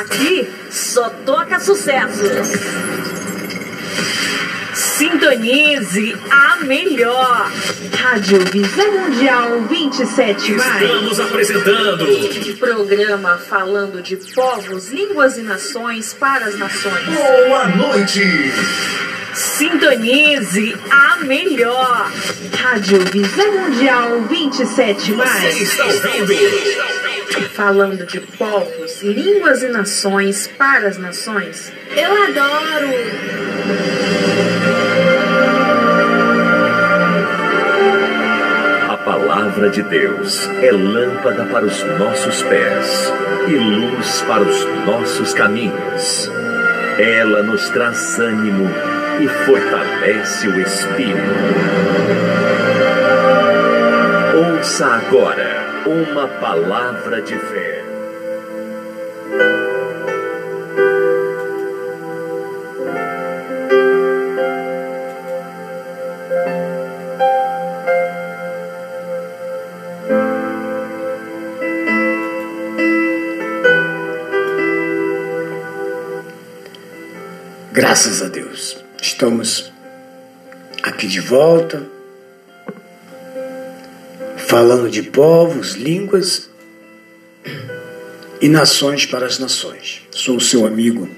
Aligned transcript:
Aqui 0.00 0.48
só 0.70 1.10
toca 1.24 1.60
sucesso. 1.60 2.22
Sintonize 4.74 6.16
a 6.30 6.64
melhor. 6.64 7.50
Rádio 7.98 8.40
Visão 8.50 8.92
Mundial 8.92 9.60
27 9.68 10.52
mais. 10.52 10.82
Estamos 10.82 11.20
apresentando 11.20 12.06
Programa 12.58 13.36
falando 13.36 14.00
de 14.02 14.16
povos, 14.16 14.90
línguas 14.90 15.36
e 15.36 15.42
nações 15.42 16.14
para 16.14 16.46
as 16.46 16.58
nações. 16.58 17.04
Boa 17.06 17.68
Noite. 17.68 18.22
Sintonize 19.34 20.76
a 20.90 21.16
melhor. 21.24 22.10
Rádio 22.56 22.98
Visão 23.10 23.52
Mundial 23.52 24.22
27 24.22 25.12
Você 25.12 25.62
está 25.64 26.14
ouvindo 26.14 27.01
Falando 27.40 28.04
de 28.06 28.20
povos, 28.20 29.02
línguas 29.02 29.62
e 29.62 29.68
nações 29.68 30.46
para 30.46 30.88
as 30.88 30.98
nações. 30.98 31.72
Eu 31.96 32.22
adoro! 32.24 32.88
A 38.90 38.96
palavra 38.98 39.70
de 39.70 39.82
Deus 39.82 40.48
é 40.62 40.70
lâmpada 40.70 41.44
para 41.46 41.64
os 41.64 41.82
nossos 41.98 42.42
pés 42.42 43.12
e 43.48 43.54
luz 43.54 44.22
para 44.22 44.42
os 44.42 44.64
nossos 44.86 45.32
caminhos. 45.32 46.30
Ela 46.98 47.42
nos 47.42 47.68
traz 47.70 48.18
ânimo 48.18 48.68
e 49.20 49.28
fortalece 49.28 50.48
o 50.48 50.60
espírito. 50.60 51.20
Ouça 54.34 54.86
agora 54.86 55.51
uma 55.86 56.28
palavra 56.28 57.20
de 57.20 57.36
fé. 57.36 57.84
Graças 77.72 78.22
a 78.22 78.28
Deus. 78.28 78.82
Estamos 79.00 79.72
aqui 80.82 81.06
de 81.06 81.20
volta, 81.20 81.82
falando 84.52 84.90
de 84.90 85.02
povos, 85.02 85.76
línguas 85.76 86.50
e 88.38 88.50
nações 88.50 89.06
para 89.06 89.24
as 89.24 89.38
nações. 89.38 90.02
Sou 90.10 90.36
o 90.36 90.40
seu 90.42 90.66
amigo 90.66 91.08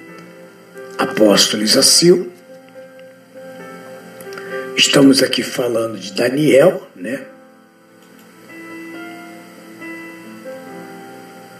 Apóstolo 0.96 1.64
Isacil. 1.64 2.30
Estamos 4.76 5.20
aqui 5.20 5.42
falando 5.42 5.98
de 5.98 6.12
Daniel, 6.12 6.88
né? 6.94 7.24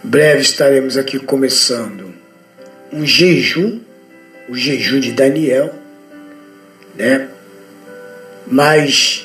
Breve 0.01 0.43
estaremos 0.43 0.95
aqui 0.95 1.19
começando 1.19 2.13
um 2.89 3.05
jejum 3.05 3.81
o 4.47 4.55
jejum 4.55 5.01
de 5.01 5.11
Daniel, 5.11 5.75
né? 6.95 7.27
Mas 8.47 9.24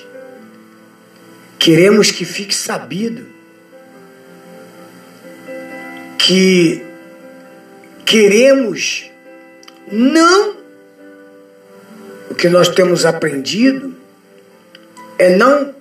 queremos 1.61 2.11
que 2.11 2.25
fique 2.25 2.55
sabido 2.55 3.27
que 6.19 6.83
queremos 8.06 9.11
não 9.92 10.56
o 12.31 12.34
que 12.34 12.48
nós 12.48 12.69
temos 12.69 13.05
aprendido 13.05 13.94
é 15.19 15.36
não 15.36 15.75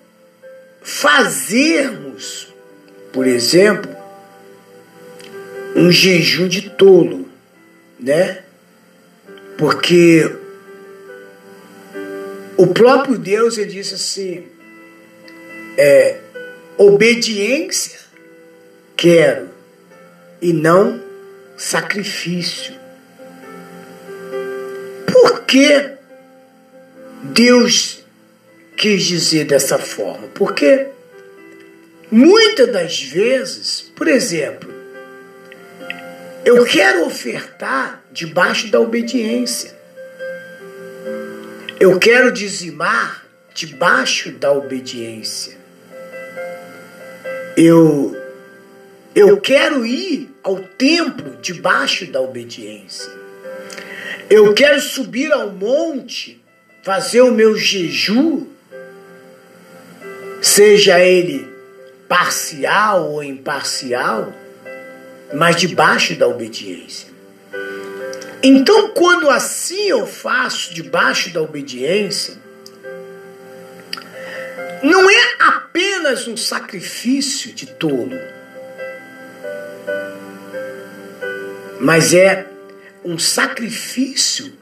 fazermos, 0.81 2.53
por 3.13 3.25
exemplo, 3.25 3.95
um 5.75 5.89
jejum 5.89 6.47
de 6.49 6.71
tolo, 6.71 7.29
né? 7.97 8.43
Porque 9.57 10.29
o 12.57 12.67
próprio 12.67 13.17
Deus 13.17 13.57
ele 13.57 13.71
disse 13.71 13.93
assim: 13.93 14.58
é, 15.81 16.17
obediência 16.77 17.97
quero 18.97 19.49
e 20.41 20.51
não 20.51 21.01
sacrifício. 21.55 22.73
Por 25.09 25.45
que 25.45 25.91
Deus 27.23 28.03
quis 28.75 29.03
dizer 29.03 29.45
dessa 29.45 29.77
forma? 29.77 30.27
Porque 30.33 30.87
muitas 32.11 32.69
das 32.73 33.01
vezes, 33.01 33.89
por 33.95 34.09
exemplo, 34.09 34.69
eu 36.43 36.65
quero 36.65 37.05
ofertar 37.05 38.03
debaixo 38.11 38.67
da 38.67 38.81
obediência. 38.81 39.73
Eu 41.79 41.97
quero 41.97 42.33
dizimar 42.33 43.25
debaixo 43.53 44.29
da 44.31 44.51
obediência. 44.51 45.58
Eu 47.61 48.15
eu 49.13 49.41
quero 49.41 49.85
ir 49.85 50.33
ao 50.41 50.59
templo 50.59 51.35
debaixo 51.41 52.09
da 52.09 52.21
obediência. 52.21 53.11
Eu 54.29 54.53
quero 54.53 54.79
subir 54.79 55.29
ao 55.33 55.49
monte, 55.49 56.41
fazer 56.83 57.19
o 57.19 57.33
meu 57.33 57.57
jejum, 57.57 58.47
seja 60.41 61.01
ele 61.01 61.49
parcial 62.07 63.11
ou 63.11 63.21
imparcial, 63.21 64.33
mas 65.33 65.57
debaixo 65.57 66.15
da 66.15 66.29
obediência. 66.29 67.09
Então, 68.41 68.91
quando 68.91 69.29
assim 69.29 69.89
eu 69.89 70.07
faço 70.07 70.73
debaixo 70.73 71.33
da 71.33 71.41
obediência, 71.41 72.37
não 74.83 75.09
é 75.09 75.35
apenas 75.39 76.27
um 76.27 76.37
sacrifício 76.37 77.53
de 77.53 77.65
tolo, 77.65 78.17
mas 81.79 82.13
é 82.13 82.45
um 83.03 83.17
sacrifício 83.17 84.53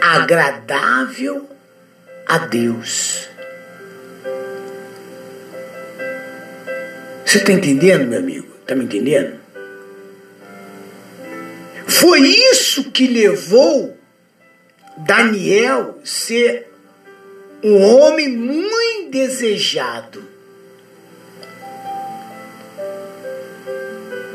agradável 0.00 1.48
a 2.26 2.38
Deus. 2.38 3.28
Você 7.24 7.38
está 7.38 7.52
entendendo, 7.52 8.06
meu 8.06 8.20
amigo? 8.20 8.56
Está 8.60 8.74
me 8.74 8.84
entendendo? 8.84 9.38
Foi 11.86 12.20
isso 12.20 12.90
que 12.90 13.06
levou 13.06 13.98
Daniel 14.96 16.00
ser 16.04 16.67
um 17.62 17.82
homem 17.82 18.28
muito 18.28 19.10
desejado. 19.10 20.24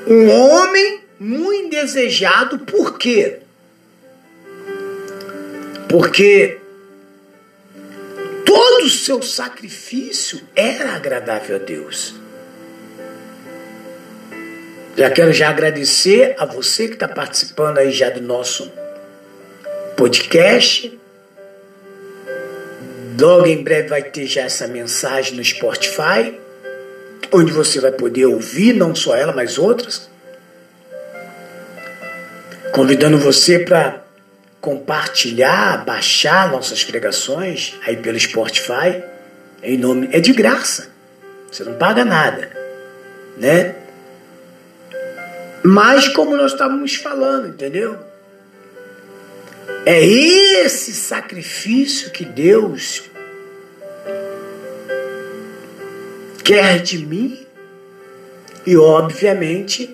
Um 0.05 0.29
homem 0.29 1.01
muito 1.19 1.69
desejado, 1.69 2.59
por 2.59 2.97
quê? 2.97 3.39
Porque 5.87 6.59
todo 8.45 8.85
o 8.85 8.89
seu 8.89 9.21
sacrifício 9.21 10.41
era 10.55 10.95
agradável 10.95 11.55
a 11.55 11.59
Deus. 11.59 12.15
Já 14.97 15.09
quero 15.09 15.31
já 15.31 15.49
agradecer 15.49 16.35
a 16.37 16.45
você 16.45 16.87
que 16.87 16.93
está 16.95 17.07
participando 17.07 17.77
aí 17.77 17.91
já 17.91 18.09
do 18.09 18.21
nosso 18.21 18.71
podcast. 19.95 20.99
Logo 23.19 23.45
em 23.45 23.63
breve 23.63 23.89
vai 23.89 24.03
ter 24.03 24.25
já 24.25 24.41
essa 24.41 24.67
mensagem 24.67 25.35
no 25.35 25.43
Spotify, 25.43 26.39
onde 27.31 27.51
você 27.51 27.79
vai 27.79 27.91
poder 27.91 28.25
ouvir 28.25 28.73
não 28.73 28.95
só 28.95 29.15
ela, 29.15 29.33
mas 29.33 29.57
outras. 29.57 30.09
Convidando 32.73 33.17
você 33.17 33.59
para 33.59 34.01
compartilhar, 34.59 35.85
baixar 35.85 36.51
nossas 36.51 36.83
pregações 36.83 37.75
aí 37.85 37.97
pelo 37.97 38.19
Spotify. 38.19 39.03
Em 39.61 39.77
nome 39.77 40.09
é 40.11 40.19
de 40.19 40.33
graça. 40.33 40.89
Você 41.51 41.63
não 41.63 41.75
paga 41.75 42.03
nada, 42.03 42.49
né? 43.37 43.75
Mas 45.63 46.07
como 46.07 46.35
nós 46.35 46.51
estávamos 46.53 46.95
falando, 46.95 47.49
entendeu? 47.49 48.12
É 49.85 50.01
esse 50.01 50.93
sacrifício 50.93 52.09
que 52.11 52.23
Deus 52.23 53.03
quer 56.43 56.81
de 56.81 56.99
mim 56.99 57.45
e, 58.65 58.77
obviamente, 58.77 59.93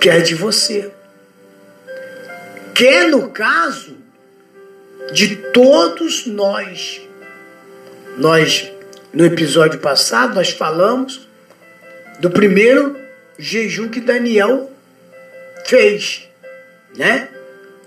quer 0.00 0.22
de 0.22 0.34
você. 0.34 0.90
Quer, 2.74 3.08
no 3.10 3.30
caso, 3.30 3.96
de 5.12 5.36
todos 5.52 6.26
nós. 6.26 7.00
Nós, 8.18 8.68
no 9.12 9.24
episódio 9.24 9.78
passado, 9.78 10.34
nós 10.34 10.50
falamos 10.50 11.28
do 12.18 12.28
primeiro 12.28 12.98
jejum 13.38 13.88
que 13.88 14.00
Daniel 14.00 14.68
fez, 15.64 16.28
né? 16.96 17.28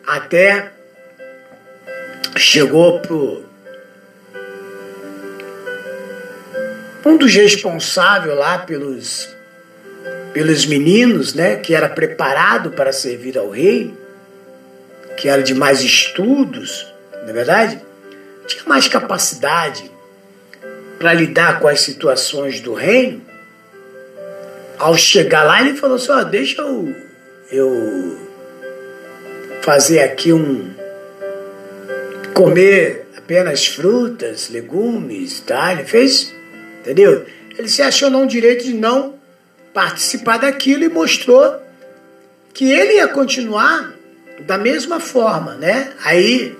Até 0.08 0.72
chegou 2.38 3.00
pro 3.00 3.44
um 7.06 7.18
dos 7.18 7.34
responsáveis 7.34 8.36
lá 8.36 8.60
pelos 8.60 9.34
pelos 10.34 10.66
meninos, 10.66 11.34
né, 11.34 11.56
que 11.56 11.74
era 11.74 11.88
preparado 11.88 12.72
para 12.72 12.92
servir 12.92 13.38
ao 13.38 13.50
rei, 13.50 13.94
que 15.16 15.30
era 15.30 15.42
de 15.42 15.54
mais 15.54 15.80
estudos, 15.80 16.94
não 17.22 17.30
é 17.30 17.34
verdade? 17.34 17.82
Tinha 18.46 18.64
mais 18.66 18.86
capacidade 18.90 19.90
para 21.00 21.14
lidar 21.14 21.62
com 21.62 21.70
as 21.70 21.80
situações 21.80 22.60
do 22.60 22.74
reino. 22.74 23.22
Ao 24.78 24.98
chegar 24.98 25.44
lá, 25.44 25.62
ele 25.62 25.78
falou 25.78 25.96
assim: 25.96 26.12
ó, 26.12 26.24
deixa 26.24 26.62
eu, 26.62 26.94
eu 27.50 28.25
fazer 29.66 30.02
aqui 30.02 30.32
um. 30.32 30.72
comer 32.36 33.08
apenas 33.18 33.66
frutas, 33.66 34.48
legumes, 34.50 35.40
tá? 35.40 35.74
Ele 35.74 35.84
fez, 35.84 36.32
entendeu? 36.82 37.26
Ele 37.58 37.68
se 37.68 37.82
achou 37.82 38.12
não 38.12 38.28
direito 38.28 38.64
de 38.64 38.74
não 38.74 39.16
participar 39.74 40.38
daquilo 40.38 40.84
e 40.84 40.90
mostrou 40.90 41.60
que 42.54 42.72
ele 42.72 42.98
ia 42.98 43.08
continuar 43.08 43.96
da 44.42 44.56
mesma 44.56 45.00
forma, 45.00 45.56
né? 45.56 45.94
Aí, 46.04 46.56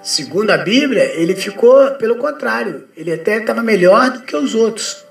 segundo 0.00 0.50
a 0.50 0.58
Bíblia, 0.58 1.02
ele 1.16 1.34
ficou 1.34 1.90
pelo 1.96 2.14
contrário, 2.16 2.84
ele 2.96 3.12
até 3.12 3.38
estava 3.38 3.64
melhor 3.64 4.10
do 4.10 4.20
que 4.20 4.36
os 4.36 4.54
outros, 4.54 5.04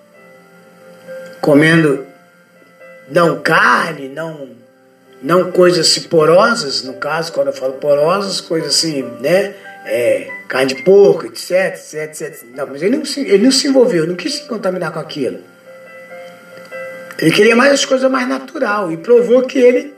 comendo 1.42 2.06
não 3.10 3.42
carne, 3.42 4.08
não 4.08 4.63
não 5.24 5.52
coisas 5.52 5.98
porosas, 6.00 6.84
no 6.84 6.96
caso, 6.96 7.32
quando 7.32 7.48
eu 7.48 7.54
falo 7.54 7.74
porosas, 7.74 8.42
coisas 8.42 8.76
assim, 8.76 9.04
né? 9.22 9.56
É, 9.86 10.30
carne 10.48 10.76
de 10.76 10.84
porco, 10.84 11.26
etc, 11.26 11.74
etc, 11.76 12.22
etc. 12.22 12.44
Não, 12.56 12.68
mas 12.68 12.82
ele 12.82 12.98
não, 12.98 13.06
se, 13.06 13.22
ele 13.22 13.44
não 13.44 13.52
se 13.52 13.68
envolveu, 13.68 14.06
não 14.06 14.16
quis 14.16 14.36
se 14.36 14.44
contaminar 14.44 14.92
com 14.92 15.00
aquilo. 15.00 15.40
Ele 17.20 17.32
queria 17.32 17.56
mais 17.56 17.72
as 17.72 17.86
coisas 17.86 18.10
mais 18.12 18.28
natural 18.28 18.92
e 18.92 18.98
provou 18.98 19.44
que 19.44 19.58
ele, 19.58 19.94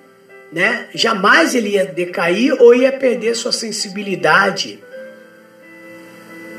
né, 0.51 0.87
jamais 0.93 1.55
ele 1.55 1.69
ia 1.69 1.85
decair 1.85 2.53
ou 2.61 2.73
ia 2.73 2.91
perder 2.91 3.35
sua 3.35 3.51
sensibilidade. 3.51 4.79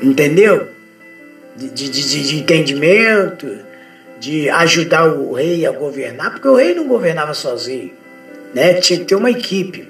Entendeu? 0.01 0.67
De, 1.55 1.69
de, 1.69 1.89
de, 1.89 2.27
de 2.27 2.37
entendimento, 2.37 3.47
de 4.19 4.49
ajudar 4.49 5.07
o 5.07 5.33
rei 5.33 5.65
a 5.65 5.71
governar, 5.71 6.31
porque 6.31 6.47
o 6.47 6.55
rei 6.55 6.75
não 6.75 6.87
governava 6.87 7.33
sozinho, 7.33 7.91
né? 8.53 8.75
Tinha 8.75 8.99
que 8.99 9.05
ter 9.05 9.15
uma 9.15 9.31
equipe. 9.31 9.87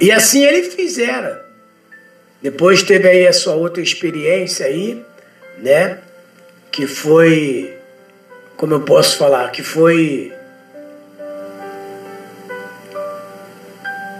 E 0.00 0.10
assim 0.10 0.44
ele 0.44 0.62
fizera. 0.62 1.44
Depois 2.42 2.82
teve 2.82 3.06
aí 3.06 3.26
a 3.26 3.32
sua 3.32 3.54
outra 3.54 3.82
experiência 3.82 4.64
aí, 4.66 5.04
né? 5.58 5.98
Que 6.72 6.86
foi, 6.86 7.74
como 8.56 8.74
eu 8.74 8.80
posso 8.80 9.18
falar, 9.18 9.50
que 9.50 9.62
foi 9.62 10.32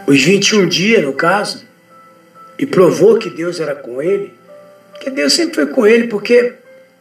os 0.07 0.23
21 0.23 0.67
dias, 0.67 1.03
no 1.03 1.13
caso, 1.13 1.65
e 2.59 2.67
provou 2.67 3.17
que 3.17 3.31
Deus 3.31 3.59
era 3.59 3.75
com 3.75 4.03
ele, 4.03 4.35
que 5.01 5.09
Deus 5.09 5.33
sempre 5.33 5.55
foi 5.55 5.67
com 5.69 5.87
ele, 5.87 6.09
porque 6.09 6.55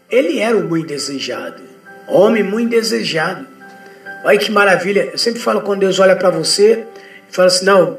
ele 0.10 0.40
era 0.40 0.56
o 0.56 0.64
muito 0.64 0.88
desejado, 0.88 1.62
homem 2.08 2.44
muito 2.44 2.70
desejado. 2.70 3.46
Olha 4.24 4.38
que 4.38 4.52
maravilha. 4.52 5.10
Eu 5.12 5.18
sempre 5.18 5.42
falo 5.42 5.62
quando 5.62 5.82
Deus 5.82 6.00
olha 6.00 6.16
para 6.16 6.30
você 6.30 6.86
fala 7.30 7.48
assim: 7.48 7.66
não, 7.66 7.98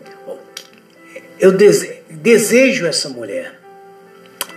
eu 1.38 1.52
dese 1.52 2.00
desejo 2.11 2.87
essa 2.87 3.08
mulher. 3.08 3.58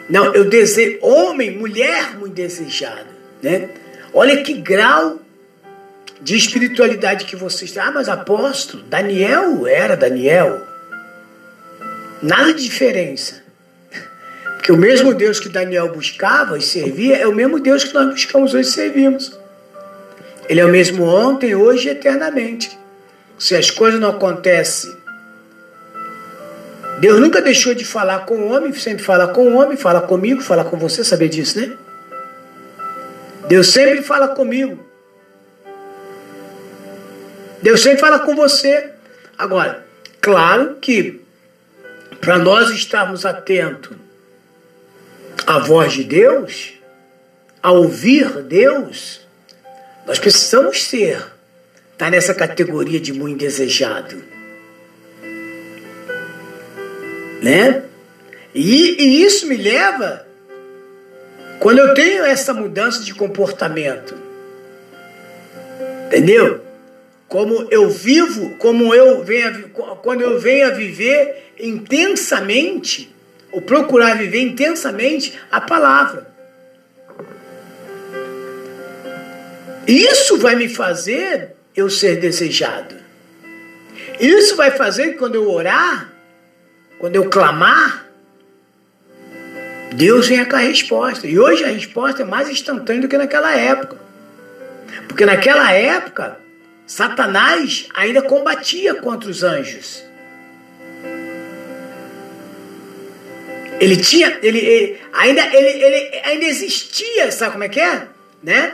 Não, 0.09 0.33
eu 0.33 0.49
desejo, 0.49 0.99
homem, 1.01 1.57
mulher 1.57 2.17
muito 2.17 2.33
desejado. 2.33 3.07
Né? 3.41 3.69
Olha 4.13 4.43
que 4.43 4.53
grau 4.53 5.19
de 6.21 6.35
espiritualidade 6.35 7.25
que 7.25 7.35
vocês 7.35 7.71
têm. 7.71 7.81
Ah, 7.81 7.91
mas 7.91 8.09
apóstolo, 8.09 8.83
Daniel 8.83 9.65
era 9.65 9.95
Daniel. 9.95 10.61
Nada 12.21 12.53
de 12.53 12.63
diferença. 12.63 13.43
Porque 14.55 14.71
o 14.71 14.77
mesmo 14.77 15.13
Deus 15.13 15.39
que 15.39 15.49
Daniel 15.49 15.91
buscava 15.93 16.57
e 16.57 16.61
servia 16.61 17.17
é 17.17 17.27
o 17.27 17.35
mesmo 17.35 17.59
Deus 17.59 17.83
que 17.83 17.93
nós 17.93 18.07
buscamos 18.07 18.53
hoje 18.53 18.69
e 18.69 18.71
servimos. 18.71 19.37
Ele 20.53 20.61
é 20.61 20.65
o 20.65 20.69
mesmo 20.69 21.03
ontem, 21.03 21.55
hoje 21.55 21.87
e 21.87 21.91
eternamente. 21.91 22.77
Se 23.39 23.55
as 23.55 23.71
coisas 23.71 23.99
não 23.99 24.11
acontecem, 24.11 24.95
Deus 26.99 27.19
nunca 27.19 27.41
deixou 27.41 27.73
de 27.73 27.83
falar 27.83 28.27
com 28.27 28.35
o 28.35 28.51
homem, 28.51 28.71
sempre 28.71 29.03
fala 29.03 29.29
com 29.29 29.47
o 29.47 29.55
homem, 29.55 29.75
fala 29.75 30.01
comigo, 30.01 30.43
fala 30.43 30.63
com 30.63 30.77
você, 30.77 31.03
saber 31.03 31.29
disso, 31.29 31.59
né? 31.59 31.75
Deus 33.47 33.69
sempre 33.69 34.03
fala 34.03 34.27
comigo. 34.27 34.85
Deus 37.63 37.81
sempre 37.81 37.97
fala 37.97 38.19
com 38.19 38.35
você. 38.35 38.91
Agora, 39.35 39.83
claro 40.21 40.75
que 40.79 41.19
para 42.21 42.37
nós 42.37 42.69
estarmos 42.69 43.25
atentos 43.25 43.97
a 45.47 45.57
voz 45.57 45.93
de 45.93 46.03
Deus, 46.03 46.75
a 47.59 47.71
ouvir 47.71 48.43
Deus, 48.43 49.22
nós 50.05 50.19
precisamos 50.19 50.83
ser, 50.83 51.25
tá 51.97 52.09
nessa 52.09 52.33
categoria 52.33 52.99
de 52.99 53.13
muito 53.13 53.39
desejado. 53.39 54.23
Né? 57.41 57.83
E, 58.53 59.01
e 59.01 59.23
isso 59.23 59.47
me 59.47 59.57
leva, 59.57 60.25
quando 61.59 61.79
eu 61.79 61.93
tenho 61.93 62.23
essa 62.23 62.53
mudança 62.53 63.03
de 63.03 63.13
comportamento, 63.13 64.15
entendeu? 66.07 66.61
Como 67.27 67.67
eu 67.71 67.89
vivo, 67.89 68.55
como 68.57 68.93
eu 68.93 69.23
venho, 69.23 69.69
quando 69.69 70.21
eu 70.21 70.39
venho 70.39 70.67
a 70.67 70.71
viver 70.71 71.53
intensamente 71.59 73.13
ou 73.51 73.61
procurar 73.61 74.17
viver 74.17 74.41
intensamente 74.41 75.39
a 75.51 75.61
palavra. 75.61 76.32
Isso 79.87 80.37
vai 80.37 80.55
me 80.55 80.69
fazer 80.69 81.55
eu 81.75 81.89
ser 81.89 82.17
desejado. 82.19 82.95
Isso 84.19 84.55
vai 84.55 84.71
fazer 84.71 85.13
que 85.13 85.17
quando 85.17 85.35
eu 85.35 85.49
orar, 85.49 86.11
quando 86.99 87.15
eu 87.15 87.29
clamar, 87.29 88.07
Deus 89.93 90.27
venha 90.27 90.45
com 90.45 90.55
a 90.55 90.59
resposta. 90.59 91.27
E 91.27 91.37
hoje 91.37 91.63
a 91.63 91.67
resposta 91.67 92.21
é 92.21 92.25
mais 92.25 92.49
instantânea 92.49 93.01
do 93.01 93.07
que 93.07 93.17
naquela 93.17 93.55
época. 93.55 93.97
Porque 95.07 95.25
naquela 95.25 95.71
época, 95.71 96.37
Satanás 96.87 97.87
ainda 97.93 98.21
combatia 98.21 98.95
contra 98.95 99.29
os 99.29 99.43
anjos. 99.43 100.03
Ele 103.79 103.97
tinha, 103.97 104.39
ele, 104.41 104.59
ele 104.59 105.01
ainda, 105.11 105.41
ele, 105.53 105.83
ele 105.83 106.21
ainda 106.23 106.45
existia, 106.45 107.31
sabe 107.31 107.53
como 107.53 107.63
é 107.63 107.69
que 107.69 107.79
é? 107.79 108.07
Né? 108.41 108.73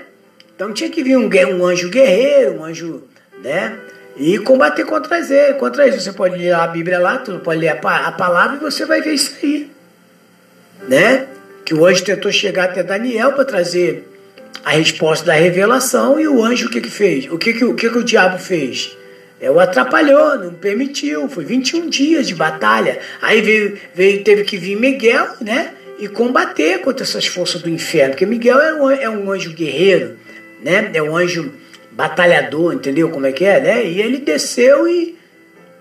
Então 0.60 0.74
tinha 0.74 0.89
que 0.89 1.01
vir 1.01 1.16
um, 1.16 1.30
um 1.56 1.66
anjo 1.66 1.89
guerreiro, 1.89 2.60
um 2.60 2.66
anjo, 2.66 3.04
né? 3.42 3.80
E 4.18 4.38
combater 4.39 4.84
contra 4.84 5.18
eles, 5.18 5.58
contra 5.58 5.88
eles. 5.88 6.04
Você 6.04 6.12
pode 6.12 6.36
ler 6.36 6.54
a 6.54 6.68
Bíblia 6.68 7.00
lá, 7.00 7.18
tu 7.18 7.39
pode 7.39 7.62
ler 7.62 7.70
a, 7.70 8.08
a 8.08 8.12
palavra 8.12 8.58
e 8.58 8.60
você 8.60 8.84
vai 8.86 9.01
ver 9.01 9.13
isso 9.13 9.38
aí. 9.42 9.72
Né? 10.86 11.28
Que 11.63 11.74
o 11.74 11.86
anjo 11.86 12.04
tentou 12.04 12.30
chegar 12.30 12.66
até 12.66 12.84
Daniel 12.84 13.32
para 13.32 13.46
trazer 13.46 14.06
a 14.66 14.72
resposta 14.72 15.28
da 15.28 15.32
revelação 15.32 16.20
e 16.20 16.28
o 16.28 16.44
anjo 16.44 16.68
o 16.68 16.70
que 16.70 16.82
que 16.82 16.92
fez? 16.92 17.32
O 17.32 17.38
que 17.38 17.54
que, 17.54 17.63
o, 17.63 17.74
que, 17.74 17.89
que 17.89 17.98
o 17.98 18.04
diabo 18.04 18.38
fez? 18.38 18.98
É, 19.39 19.50
o 19.50 19.62
atrapalhou, 19.62 20.39
não 20.39 20.54
permitiu. 20.54 21.30
Foi 21.30 21.46
21 21.46 21.88
dias 21.88 22.28
de 22.28 22.36
batalha. 22.36 23.00
Aí 23.22 23.42
veio, 23.42 23.78
veio, 23.96 24.25
teve 24.25 24.44
que 24.44 24.58
vir 24.58 24.75
Miguel, 24.75 25.25
né? 25.39 25.72
E 25.98 26.10
combater 26.10 26.82
contra 26.82 27.06
essas 27.06 27.25
forças 27.25 27.62
do 27.62 27.70
inferno. 27.70 28.12
Porque 28.12 28.25
Miguel 28.25 28.60
é 28.60 28.74
um, 28.74 28.92
é 28.92 29.10
um 29.10 29.32
anjo 29.32 29.54
guerreiro, 29.54 30.18
né? 30.62 30.92
É 30.94 31.01
um 31.01 31.16
anjo 31.16 31.54
batalhador, 31.92 32.74
entendeu 32.74 33.10
como 33.10 33.25
é 33.25 33.32
que 33.32 33.46
é, 33.46 33.60
né? 33.60 33.86
E 33.86 34.01
ele 34.01 34.20
desceu 34.20 34.88
e, 34.88 35.18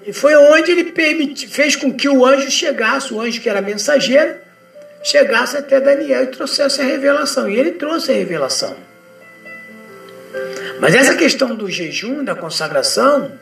e 0.07 0.13
foi 0.13 0.35
onde 0.37 0.71
ele 0.71 0.85
permiti, 0.85 1.47
fez 1.47 1.77
com 1.77 1.93
que 1.93 2.09
o 2.09 2.25
anjo 2.25 2.51
chegasse, 2.51 3.13
o 3.13 3.21
anjo 3.21 3.41
que 3.41 3.49
era 3.49 3.61
mensageiro, 3.61 4.35
chegasse 5.03 5.57
até 5.57 5.81
Daniel 5.81 6.25
e 6.25 6.27
trouxesse 6.29 6.81
a 6.81 6.85
revelação. 6.85 7.49
E 7.49 7.57
ele 7.59 7.73
trouxe 7.73 8.11
a 8.11 8.15
revelação. 8.15 8.77
Mas 10.81 10.95
essa 10.95 11.15
questão 11.15 11.55
do 11.55 11.71
jejum, 11.71 12.25
da 12.25 12.35
consagração, 12.35 13.33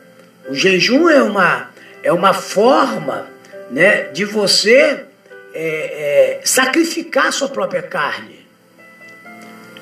o 0.49 0.55
jejum 0.55 1.09
é 1.09 1.21
uma, 1.21 1.69
é 2.01 2.11
uma 2.11 2.33
forma 2.33 3.27
né, 3.69 4.03
de 4.05 4.25
você 4.25 5.05
é, 5.53 5.59
é, 5.59 6.41
sacrificar 6.43 7.31
sua 7.31 7.49
própria 7.49 7.81
carne. 7.81 8.36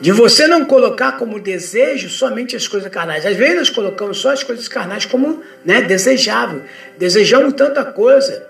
De 0.01 0.11
você 0.11 0.47
não 0.47 0.65
colocar 0.65 1.13
como 1.13 1.39
desejo 1.39 2.09
somente 2.09 2.55
as 2.55 2.67
coisas 2.67 2.91
carnais. 2.91 3.25
Às 3.25 3.35
vezes 3.35 3.55
nós 3.55 3.69
colocamos 3.69 4.17
só 4.17 4.31
as 4.31 4.43
coisas 4.43 4.67
carnais 4.67 5.05
como 5.05 5.41
né, 5.63 5.81
desejável. 5.81 6.63
Desejamos 6.97 7.53
tanta 7.53 7.83
coisa. 7.83 8.45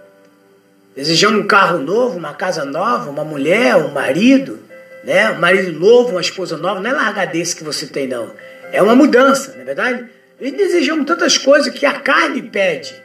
Desejamos 0.96 1.42
um 1.42 1.48
carro 1.48 1.80
novo, 1.80 2.18
uma 2.18 2.34
casa 2.34 2.64
nova, 2.64 3.10
uma 3.10 3.24
mulher, 3.24 3.76
um 3.76 3.90
marido, 3.90 4.60
né? 5.04 5.30
um 5.32 5.40
marido 5.40 5.78
novo, 5.78 6.12
uma 6.12 6.22
esposa 6.22 6.58
nova. 6.58 6.80
Não 6.80 6.90
é 6.90 6.94
largadeza 6.94 7.56
que 7.56 7.64
você 7.64 7.86
tem, 7.86 8.08
não. 8.08 8.32
É 8.72 8.82
uma 8.82 8.96
mudança, 8.96 9.54
não 9.54 9.62
é 9.62 9.66
verdade? 9.66 10.06
E 10.40 10.52
desejamos 10.52 11.06
tantas 11.06 11.38
coisas 11.38 11.74
que 11.74 11.86
a 11.86 11.94
carne 11.94 12.42
pede, 12.42 12.96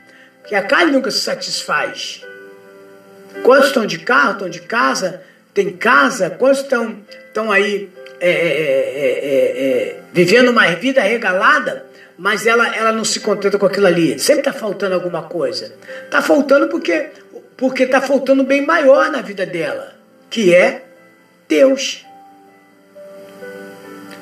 que 0.46 0.54
a 0.54 0.62
carne 0.62 0.92
nunca 0.92 1.10
se 1.10 1.20
satisfaz. 1.20 2.24
Quantos 3.42 3.68
estão 3.68 3.86
de 3.86 3.98
carro, 3.98 4.32
estão 4.32 4.48
de 4.48 4.60
casa, 4.60 5.22
tem 5.52 5.70
casa, 5.70 6.30
quantos 6.30 6.60
estão, 6.60 6.96
estão 7.28 7.50
aí 7.50 7.90
é, 8.20 8.30
é, 8.30 9.92
é, 9.92 10.00
vivendo 10.12 10.50
uma 10.50 10.66
vida 10.74 11.00
regalada, 11.00 11.86
mas 12.18 12.46
ela, 12.46 12.74
ela 12.76 12.92
não 12.92 13.04
se 13.04 13.20
contenta 13.20 13.58
com 13.58 13.66
aquilo 13.66 13.86
ali. 13.86 14.18
Sempre 14.18 14.48
está 14.48 14.52
faltando 14.52 14.94
alguma 14.94 15.22
coisa. 15.22 15.74
Está 16.04 16.20
faltando 16.20 16.68
porque 16.68 17.08
porque 17.56 17.82
está 17.82 18.00
faltando 18.00 18.42
bem 18.42 18.64
maior 18.64 19.10
na 19.10 19.20
vida 19.20 19.44
dela, 19.44 19.94
que 20.30 20.54
é 20.54 20.82
Deus. 21.46 22.06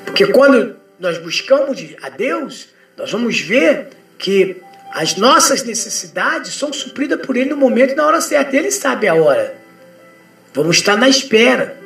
Porque 0.05 0.27
quando 0.27 0.75
nós 0.99 1.17
buscamos 1.17 1.81
a 2.01 2.09
Deus, 2.09 2.67
nós 2.97 3.09
vamos 3.09 3.39
ver 3.39 3.87
que 4.17 4.57
as 4.91 5.15
nossas 5.15 5.63
necessidades 5.63 6.53
são 6.53 6.73
supridas 6.73 7.25
por 7.25 7.37
Ele 7.37 7.51
no 7.51 7.55
momento 7.55 7.93
e 7.93 7.95
na 7.95 8.05
hora 8.05 8.19
certa. 8.19 8.57
Ele 8.57 8.71
sabe 8.71 9.07
a 9.07 9.15
hora. 9.15 9.55
Vamos 10.53 10.77
estar 10.77 10.97
na 10.97 11.07
espera. 11.07 11.78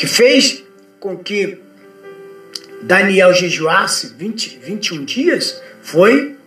Que 0.00 0.06
fez 0.06 0.64
com 0.98 1.18
que 1.18 1.58
Daniel 2.80 3.34
jejuasse 3.34 4.14
20, 4.16 4.58
21 4.62 5.04
dias 5.04 5.60
foi, 5.82 6.38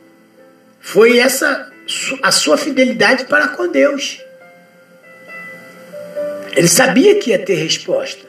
foi 0.79 1.19
essa 1.19 1.71
a 2.23 2.31
sua 2.31 2.57
fidelidade 2.57 3.25
para 3.25 3.49
com 3.49 3.67
Deus. 3.67 4.19
Ele 6.55 6.67
sabia 6.67 7.19
que 7.19 7.29
ia 7.29 7.37
ter 7.37 7.53
resposta. 7.53 8.25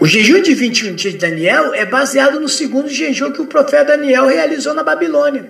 O 0.00 0.06
jejum 0.08 0.42
de 0.42 0.52
21 0.52 0.96
dias 0.96 1.14
de 1.14 1.20
Daniel 1.20 1.72
é 1.74 1.86
baseado 1.86 2.40
no 2.40 2.48
segundo 2.48 2.88
jejum 2.88 3.30
que 3.30 3.40
o 3.40 3.46
profeta 3.46 3.96
Daniel 3.96 4.26
realizou 4.26 4.74
na 4.74 4.82
Babilônia. 4.82 5.48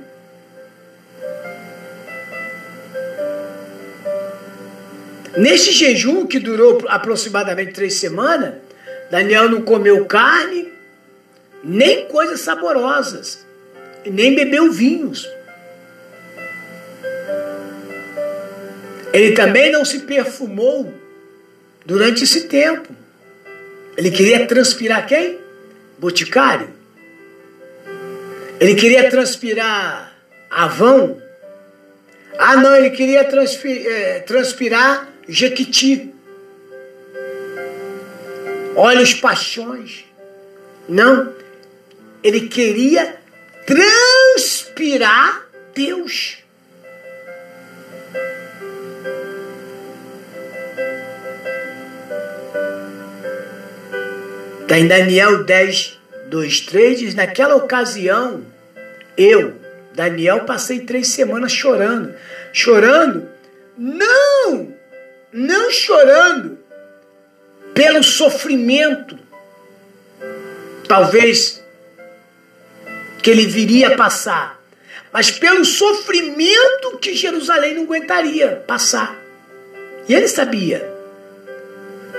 Neste 5.37 5.73
jejum, 5.73 6.27
que 6.27 6.39
durou 6.39 6.85
aproximadamente 6.89 7.73
três 7.73 7.95
semanas, 7.95 8.55
Daniel 9.11 9.49
não 9.49 9.63
comeu 9.63 10.05
carne, 10.07 10.73
nem 11.63 12.07
coisas 12.07 12.41
saborosas, 12.41 13.45
nem 14.05 14.35
bebeu 14.35 14.71
vinhos. 14.71 15.29
Ele 19.13 19.33
também 19.33 19.71
não 19.71 19.85
se 19.85 20.01
perfumou 20.01 20.93
durante 21.87 22.25
esse 22.25 22.43
tempo. 22.43 22.95
Ele 23.97 24.11
queria 24.11 24.47
transpirar 24.47 25.07
quem? 25.07 25.39
Boticário. 25.99 26.69
Ele 28.61 28.75
queria 28.75 29.09
transpirar 29.11 30.13
Avão. 30.51 31.21
Ah, 32.39 32.57
não, 32.57 32.75
ele 32.75 32.91
queria 32.91 33.21
é, 33.21 34.21
transpirar 34.21 35.14
Jequiti. 35.29 36.13
Olha 38.77 39.03
os 39.03 39.15
paixões. 39.15 40.05
Não, 40.89 41.33
ele 42.23 42.49
queria 42.49 43.17
transpirar 43.67 45.47
Deus. 45.75 46.39
Está 54.63 54.79
em 54.79 54.89
Daniel 54.89 55.45
10, 55.45 56.01
2, 56.27 56.61
3, 56.63 56.99
diz: 56.99 57.15
Naquela 57.15 57.55
ocasião, 57.55 58.45
eu, 59.17 59.55
Daniel, 59.95 60.45
passei 60.45 60.81
três 60.81 61.09
semanas 61.09 61.53
chorando. 61.53 62.15
Chorando? 62.53 63.29
Não! 63.79 64.75
Não 65.35 65.71
chorando 65.71 66.59
pelo 67.75 68.05
sofrimento. 68.05 69.19
Talvez 70.89 71.61
que 73.21 73.31
ele 73.31 73.47
viria 73.47 73.89
a 73.89 73.97
passar, 73.97 74.63
mas 75.13 75.31
pelo 75.31 75.65
sofrimento 75.65 76.99
que 77.01 77.15
Jerusalém 77.15 77.75
não 77.75 77.83
aguentaria 77.83 78.63
passar. 78.67 79.19
E 80.09 80.15
ele 80.15 80.29
sabia, 80.29 80.89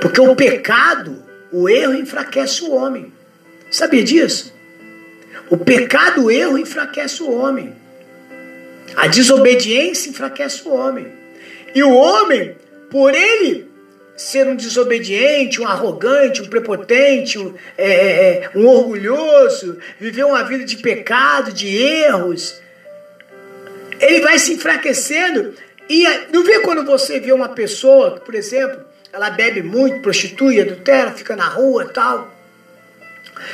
porque 0.01 0.19
o 0.19 0.36
pecado 0.36 1.24
o 1.51 1.69
erro 1.69 1.93
enfraquece 1.93 2.65
o 2.65 2.72
homem. 2.74 3.13
Sabia 3.72 4.03
disso? 4.03 4.53
O 5.50 5.57
pecado, 5.57 6.25
o 6.25 6.31
erro 6.31 6.57
enfraquece 6.57 7.24
o 7.24 7.31
homem. 7.31 7.74
A 8.93 9.07
desobediência 9.07 10.10
enfraquece 10.10 10.67
o 10.67 10.74
homem. 10.74 11.07
E 11.74 11.81
o 11.81 11.93
homem, 11.93 12.57
por 12.96 13.14
ele 13.14 13.70
ser 14.16 14.48
um 14.48 14.56
desobediente, 14.56 15.60
um 15.60 15.68
arrogante, 15.68 16.42
um 16.42 16.46
prepotente, 16.46 17.38
um, 17.38 17.54
é, 17.78 17.92
é, 17.92 18.44
é 18.46 18.52
um 18.56 18.66
orgulhoso, 18.66 19.78
viver 20.00 20.24
uma 20.24 20.42
vida 20.46 20.64
de 20.64 20.78
pecado, 20.78 21.52
de 21.52 21.75
erros, 21.75 22.62
ele 24.00 24.22
vai 24.22 24.40
se 24.40 24.54
enfraquecendo. 24.54 25.54
E 25.90 26.06
não 26.32 26.46
vê 26.46 26.62
quando 26.62 26.86
você 26.86 27.20
vê 27.20 27.34
uma 27.34 27.50
pessoa, 27.50 28.12
por 28.12 28.34
exemplo, 28.34 28.80
ela 29.12 29.30
bebe 29.30 29.62
muito, 29.62 30.00
prostitui, 30.00 30.62
adultera, 30.62 31.12
fica 31.12 31.36
na 31.36 31.50
rua 31.50 31.92
tal. 31.94 32.34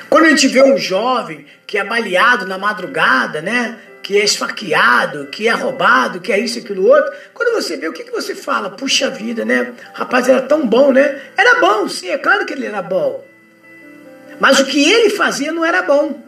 Quando 0.07 0.25
a 0.25 0.29
gente 0.29 0.49
vê 0.49 0.61
um 0.61 0.77
jovem 0.77 1.47
que 1.65 1.79
é 1.79 1.83
baleado 1.83 2.45
na 2.45 2.59
madrugada, 2.59 3.41
né? 3.41 3.79
Que 4.01 4.19
é 4.19 4.23
esfaqueado, 4.23 5.27
que 5.27 5.47
é 5.47 5.51
roubado, 5.51 6.19
que 6.19 6.31
é 6.31 6.39
isso 6.39 6.57
e 6.57 6.61
aquilo 6.61 6.87
outro. 6.87 7.11
Quando 7.33 7.53
você 7.53 7.77
vê, 7.77 7.87
o 7.87 7.93
que, 7.93 8.03
que 8.03 8.11
você 8.11 8.33
fala? 8.33 8.69
Puxa 8.69 9.09
vida, 9.09 9.45
né? 9.45 9.73
Rapaz, 9.93 10.27
era 10.27 10.41
tão 10.41 10.65
bom, 10.65 10.91
né? 10.91 11.21
Era 11.37 11.59
bom, 11.59 11.87
sim, 11.87 12.09
é 12.09 12.17
claro 12.17 12.45
que 12.45 12.53
ele 12.53 12.65
era 12.65 12.81
bom. 12.81 13.23
Mas 14.39 14.59
o 14.59 14.65
que 14.65 14.91
ele 14.91 15.11
fazia 15.11 15.51
não 15.51 15.63
era 15.63 15.83
bom. 15.83 16.19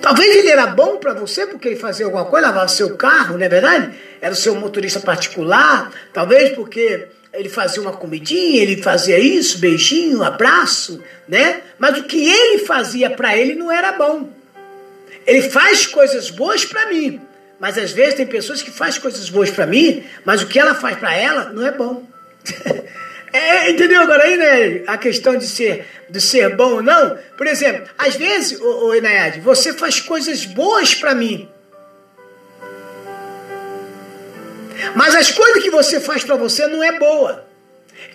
Talvez 0.00 0.36
ele 0.36 0.50
era 0.50 0.66
bom 0.66 0.96
para 0.96 1.14
você 1.14 1.46
porque 1.46 1.68
ele 1.68 1.76
fazia 1.76 2.06
alguma 2.06 2.24
coisa, 2.24 2.46
lavava 2.46 2.68
seu 2.68 2.96
carro, 2.96 3.36
não 3.36 3.44
é 3.44 3.48
verdade? 3.48 3.94
Era 4.20 4.32
o 4.32 4.36
seu 4.36 4.54
motorista 4.54 5.00
particular. 5.00 5.90
Talvez 6.12 6.54
porque 6.54 7.08
ele 7.32 7.48
fazia 7.48 7.82
uma 7.82 7.92
comidinha, 7.92 8.62
ele 8.62 8.82
fazia 8.82 9.18
isso, 9.18 9.58
beijinho, 9.58 10.22
abraço, 10.22 11.02
né? 11.28 11.60
Mas 11.78 11.98
o 11.98 12.04
que 12.04 12.28
ele 12.28 12.64
fazia 12.64 13.10
para 13.10 13.36
ele 13.36 13.54
não 13.54 13.70
era 13.70 13.92
bom. 13.92 14.30
Ele 15.28 15.42
faz 15.50 15.86
coisas 15.86 16.30
boas 16.30 16.64
para 16.64 16.86
mim, 16.86 17.20
mas 17.60 17.76
às 17.76 17.92
vezes 17.92 18.14
tem 18.14 18.26
pessoas 18.26 18.62
que 18.62 18.70
fazem 18.70 18.98
coisas 18.98 19.28
boas 19.28 19.50
para 19.50 19.66
mim, 19.66 20.02
mas 20.24 20.40
o 20.40 20.46
que 20.46 20.58
ela 20.58 20.74
faz 20.74 20.96
para 20.96 21.14
ela 21.14 21.52
não 21.52 21.66
é 21.66 21.70
bom. 21.70 22.02
É, 23.30 23.70
entendeu 23.70 24.00
agora 24.00 24.24
aí, 24.24 24.38
né? 24.38 24.84
A 24.86 24.96
questão 24.96 25.36
de 25.36 25.46
ser, 25.46 25.86
de 26.08 26.18
ser 26.18 26.56
bom 26.56 26.76
ou 26.76 26.82
não. 26.82 27.18
Por 27.36 27.46
exemplo, 27.46 27.86
às 27.98 28.16
vezes, 28.16 28.58
ô, 28.58 28.86
ô 28.86 28.94
Inayad, 28.94 29.38
você 29.40 29.74
faz 29.74 30.00
coisas 30.00 30.46
boas 30.46 30.94
para 30.94 31.14
mim. 31.14 31.46
Mas 34.94 35.14
as 35.14 35.30
coisas 35.30 35.62
que 35.62 35.68
você 35.68 36.00
faz 36.00 36.24
para 36.24 36.36
você 36.36 36.66
não 36.68 36.82
é 36.82 36.98
boa. 36.98 37.46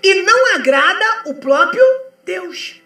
E 0.02 0.24
não 0.24 0.56
agrada 0.56 1.06
o 1.28 1.36
próprio 1.36 1.86
Deus. 2.26 2.82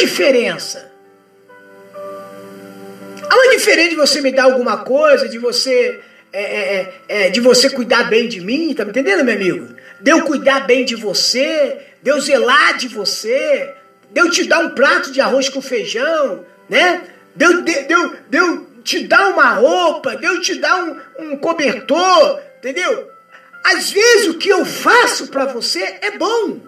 Diferença. 0.00 0.90
Há 3.28 3.34
uma 3.34 3.50
diferença 3.50 3.90
de 3.90 3.96
você 3.96 4.20
me 4.20 4.32
dar 4.32 4.44
alguma 4.44 4.78
coisa, 4.78 5.28
de 5.28 5.38
você 5.38 6.00
é, 6.32 6.42
é, 6.42 6.92
é, 7.08 7.26
é, 7.26 7.30
de 7.30 7.40
você 7.40 7.70
cuidar 7.70 8.04
bem 8.04 8.28
de 8.28 8.40
mim, 8.40 8.74
tá 8.74 8.84
me 8.84 8.90
entendendo, 8.90 9.24
meu 9.24 9.34
amigo? 9.34 9.74
De 10.00 10.10
eu 10.10 10.24
cuidar 10.24 10.66
bem 10.66 10.84
de 10.84 10.96
você, 10.96 11.78
de 12.02 12.10
eu 12.10 12.20
zelar 12.20 12.76
de 12.76 12.88
você, 12.88 13.74
de 14.10 14.20
eu 14.20 14.30
te 14.30 14.44
dar 14.44 14.60
um 14.60 14.70
prato 14.70 15.12
de 15.12 15.20
arroz 15.20 15.48
com 15.48 15.60
feijão, 15.60 16.44
né? 16.68 17.02
De 17.36 17.44
eu, 17.44 17.62
de, 17.62 17.82
de 17.82 17.94
eu, 17.94 18.16
de 18.28 18.38
eu 18.38 18.66
te 18.82 19.06
dar 19.06 19.28
uma 19.28 19.54
roupa, 19.54 20.16
de 20.16 20.26
eu 20.26 20.40
te 20.40 20.56
dar 20.56 20.82
um, 20.82 20.96
um 21.18 21.36
cobertor, 21.36 22.40
entendeu? 22.58 23.10
às 23.64 23.90
vezes 23.90 24.28
o 24.28 24.38
que 24.38 24.48
eu 24.48 24.64
faço 24.64 25.28
para 25.28 25.46
você 25.46 25.98
é 26.00 26.12
bom. 26.12 26.60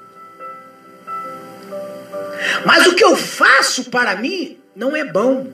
Mas 2.64 2.86
o 2.86 2.94
que 2.94 3.04
eu 3.04 3.16
faço 3.16 3.90
para 3.90 4.16
mim 4.16 4.58
não 4.74 4.96
é 4.96 5.04
bom. 5.04 5.52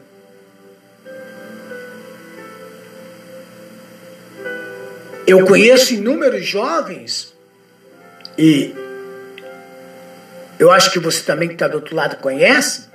Eu 5.26 5.44
conheço 5.44 5.94
inúmeros 5.94 6.46
jovens 6.46 7.34
e 8.38 8.74
eu 10.58 10.70
acho 10.70 10.90
que 10.90 10.98
você 10.98 11.22
também 11.22 11.48
que 11.48 11.54
está 11.54 11.68
do 11.68 11.76
outro 11.76 11.94
lado 11.94 12.16
conhece 12.16 12.88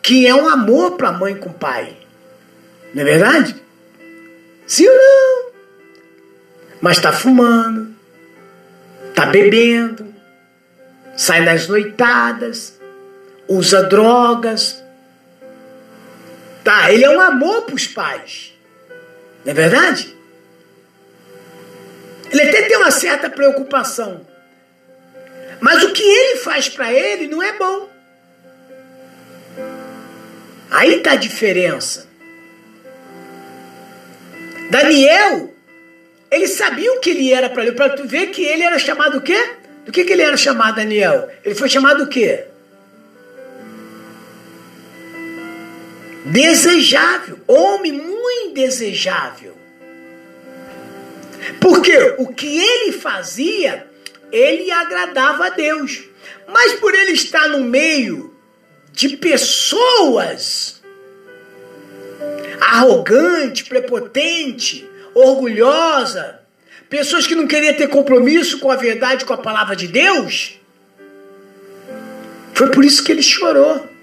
que 0.00 0.26
é 0.26 0.34
um 0.34 0.48
amor 0.48 0.98
para 0.98 1.12
mãe 1.12 1.34
com 1.34 1.50
pai. 1.50 1.96
Não 2.94 3.02
é 3.02 3.04
verdade? 3.04 3.56
Sim 4.66 4.86
ou 4.86 4.94
não? 4.94 5.52
Mas 6.80 6.98
está 6.98 7.12
fumando, 7.12 7.94
está 9.08 9.26
bebendo, 9.26 10.14
sai 11.16 11.42
nas 11.42 11.66
noitadas, 11.68 12.73
usa 13.48 13.82
drogas. 13.82 14.82
Tá, 16.62 16.90
ele 16.92 17.04
é 17.04 17.10
um 17.10 17.20
amor 17.20 17.62
para 17.62 17.74
os 17.74 17.86
pais. 17.86 18.54
Não 19.44 19.50
é 19.52 19.54
verdade? 19.54 20.16
Ele 22.30 22.42
até 22.42 22.62
tem 22.62 22.76
uma 22.76 22.90
certa 22.90 23.28
preocupação. 23.28 24.26
Mas 25.60 25.82
o 25.82 25.92
que 25.92 26.02
ele 26.02 26.38
faz 26.38 26.68
para 26.68 26.92
ele 26.92 27.28
não 27.28 27.42
é 27.42 27.52
bom. 27.52 27.88
Aí 30.70 30.96
está 30.96 31.12
a 31.12 31.16
diferença. 31.16 32.08
Daniel, 34.70 35.54
ele 36.30 36.48
sabia 36.48 36.92
o 36.92 37.00
que 37.00 37.10
ele 37.10 37.32
era 37.32 37.48
para 37.48 37.62
ele. 37.62 37.72
Para 37.72 37.90
tu 37.90 38.08
ver 38.08 38.28
que 38.28 38.42
ele 38.42 38.62
era 38.62 38.78
chamado 38.78 39.18
o 39.18 39.20
quê? 39.20 39.50
Do 39.84 39.92
que, 39.92 40.04
que 40.04 40.12
ele 40.12 40.22
era 40.22 40.36
chamado, 40.36 40.76
Daniel? 40.76 41.28
Ele 41.44 41.54
foi 41.54 41.68
chamado 41.68 42.04
o 42.04 42.08
quê? 42.08 42.46
Desejável. 46.24 47.38
Homem 47.46 47.92
muito 47.92 48.54
desejável. 48.54 49.54
Porque 51.60 51.96
o 52.18 52.28
que 52.28 52.58
ele 52.58 52.92
fazia, 52.92 53.86
ele 54.32 54.70
agradava 54.70 55.46
a 55.46 55.50
Deus. 55.50 56.04
Mas 56.48 56.74
por 56.74 56.94
ele 56.94 57.12
estar 57.12 57.48
no 57.48 57.64
meio 57.64 58.34
de 58.92 59.16
pessoas 59.16 60.82
arrogante, 62.60 63.64
prepotente, 63.64 64.88
orgulhosa, 65.14 66.40
pessoas 66.88 67.26
que 67.26 67.34
não 67.34 67.46
queriam 67.46 67.74
ter 67.74 67.88
compromisso 67.88 68.58
com 68.58 68.70
a 68.70 68.76
verdade, 68.76 69.24
com 69.24 69.34
a 69.34 69.38
palavra 69.38 69.76
de 69.76 69.88
Deus, 69.88 70.58
foi 72.54 72.70
por 72.70 72.84
isso 72.84 73.02
que 73.02 73.12
ele 73.12 73.22
chorou. 73.22 73.93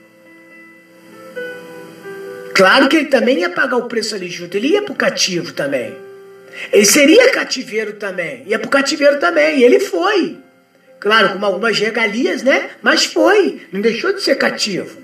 Claro 2.62 2.88
que 2.88 2.96
ele 2.96 3.06
também 3.08 3.39
ia 3.39 3.50
pagar 3.50 3.77
o 3.77 3.88
preço 3.88 4.13
ali 4.13 4.30
junto, 4.30 4.56
ele 4.56 4.68
ia 4.68 4.84
para 4.84 4.94
o 4.94 4.96
cativo 4.96 5.51
também. 5.51 5.98
Ele 6.72 6.86
seria 6.86 7.32
cativeiro 7.32 7.94
também, 7.94 8.44
ia 8.46 8.60
para 8.60 8.68
o 8.68 8.70
cativeiro 8.70 9.20
também, 9.20 9.58
e 9.58 9.63
ele 9.63 9.80
foi. 9.80 10.38
Claro, 11.00 11.39
com 11.39 11.44
algumas 11.44 11.80
regalias, 11.80 12.44
né? 12.44 12.70
Mas 12.80 13.03
foi, 13.03 13.63
não 13.74 13.82
deixou 13.82 14.13
de 14.13 14.22
ser 14.22 14.36
cativo. 14.36 14.96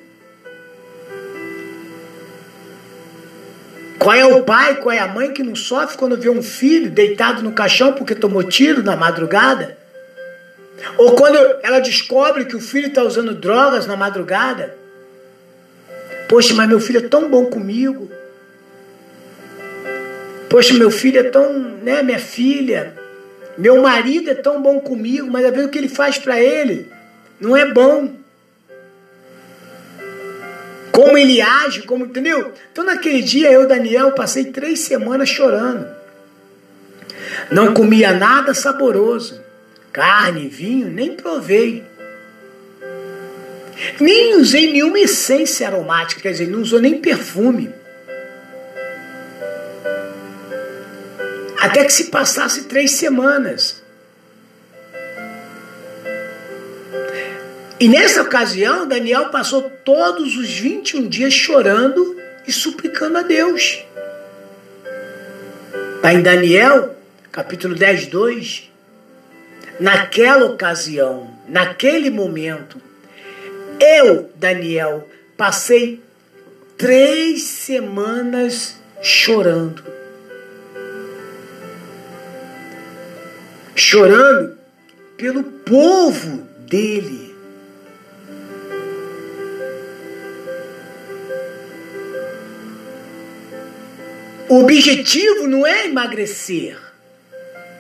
Qual 3.97 4.15
é 4.15 4.23
o 4.23 4.43
pai, 4.43 4.75
qual 4.75 4.93
é 4.93 4.99
a 4.99 5.07
mãe 5.07 5.33
que 5.33 5.41
não 5.41 5.55
sofre 5.55 5.97
quando 5.97 6.15
vê 6.15 6.29
um 6.29 6.43
filho 6.43 6.91
deitado 6.91 7.41
no 7.41 7.53
caixão 7.53 7.91
porque 7.93 8.13
tomou 8.13 8.43
tiro 8.43 8.83
na 8.83 8.95
madrugada? 8.95 9.75
Ou 10.95 11.15
quando 11.15 11.39
ela 11.63 11.79
descobre 11.79 12.45
que 12.45 12.55
o 12.55 12.61
filho 12.61 12.89
está 12.89 13.01
usando 13.01 13.33
drogas 13.33 13.87
na 13.87 13.95
madrugada? 13.95 14.77
Poxa, 16.27 16.53
mas 16.53 16.67
meu 16.67 16.79
filho 16.79 16.99
é 16.99 17.07
tão 17.07 17.29
bom 17.29 17.45
comigo. 17.45 18.09
Poxa, 20.49 20.73
meu 20.73 20.91
filho 20.91 21.19
é 21.19 21.23
tão, 21.23 21.59
né, 21.59 22.01
minha 22.03 22.19
filha, 22.19 22.95
meu 23.57 23.81
marido 23.81 24.29
é 24.29 24.35
tão 24.35 24.61
bom 24.61 24.79
comigo, 24.79 25.27
mas 25.27 25.45
a 25.45 25.51
ver 25.51 25.65
o 25.65 25.69
que 25.69 25.77
ele 25.77 25.89
faz 25.89 26.17
para 26.17 26.39
ele 26.39 26.91
não 27.39 27.55
é 27.55 27.65
bom. 27.71 28.13
Como 30.91 31.17
ele 31.17 31.41
age, 31.41 31.83
como, 31.83 32.05
entendeu? 32.05 32.53
Então 32.71 32.83
naquele 32.83 33.21
dia 33.21 33.51
eu, 33.51 33.67
Daniel, 33.67 34.11
passei 34.13 34.45
três 34.45 34.79
semanas 34.79 35.29
chorando. 35.29 35.87
Não 37.51 37.73
comia 37.73 38.13
nada 38.13 38.53
saboroso, 38.53 39.41
carne, 39.91 40.47
vinho, 40.47 40.87
nem 40.87 41.15
provei. 41.15 41.83
Nem 43.99 44.35
usei 44.35 44.71
nenhuma 44.71 44.99
essência 44.99 45.67
aromática, 45.67 46.21
quer 46.21 46.31
dizer, 46.31 46.47
não 46.47 46.61
usou 46.61 46.79
nem 46.79 46.99
perfume. 46.99 47.73
Até 51.59 51.83
que 51.83 51.93
se 51.93 52.05
passasse 52.05 52.63
três 52.63 52.91
semanas. 52.91 53.83
E 57.79 57.87
nessa 57.87 58.23
ocasião, 58.23 58.87
Daniel 58.87 59.29
passou 59.29 59.69
todos 59.85 60.35
os 60.35 60.49
21 60.49 61.07
dias 61.07 61.33
chorando 61.33 62.19
e 62.47 62.51
suplicando 62.51 63.19
a 63.19 63.21
Deus. 63.21 63.83
Está 65.97 66.13
em 66.13 66.21
Daniel, 66.21 66.95
capítulo 67.31 67.75
10, 67.75 68.07
2. 68.07 68.71
Naquela 69.79 70.45
ocasião, 70.45 71.29
naquele 71.47 72.09
momento, 72.09 72.81
eu, 73.79 74.29
Daniel, 74.35 75.07
passei 75.35 76.01
três 76.77 77.43
semanas 77.43 78.77
chorando. 79.01 79.83
Chorando 83.75 84.57
pelo 85.17 85.43
povo 85.43 86.47
dele. 86.67 87.35
O 94.49 94.63
objetivo 94.63 95.45
não 95.47 95.67
é 95.67 95.85
emagrecer. 95.85 96.77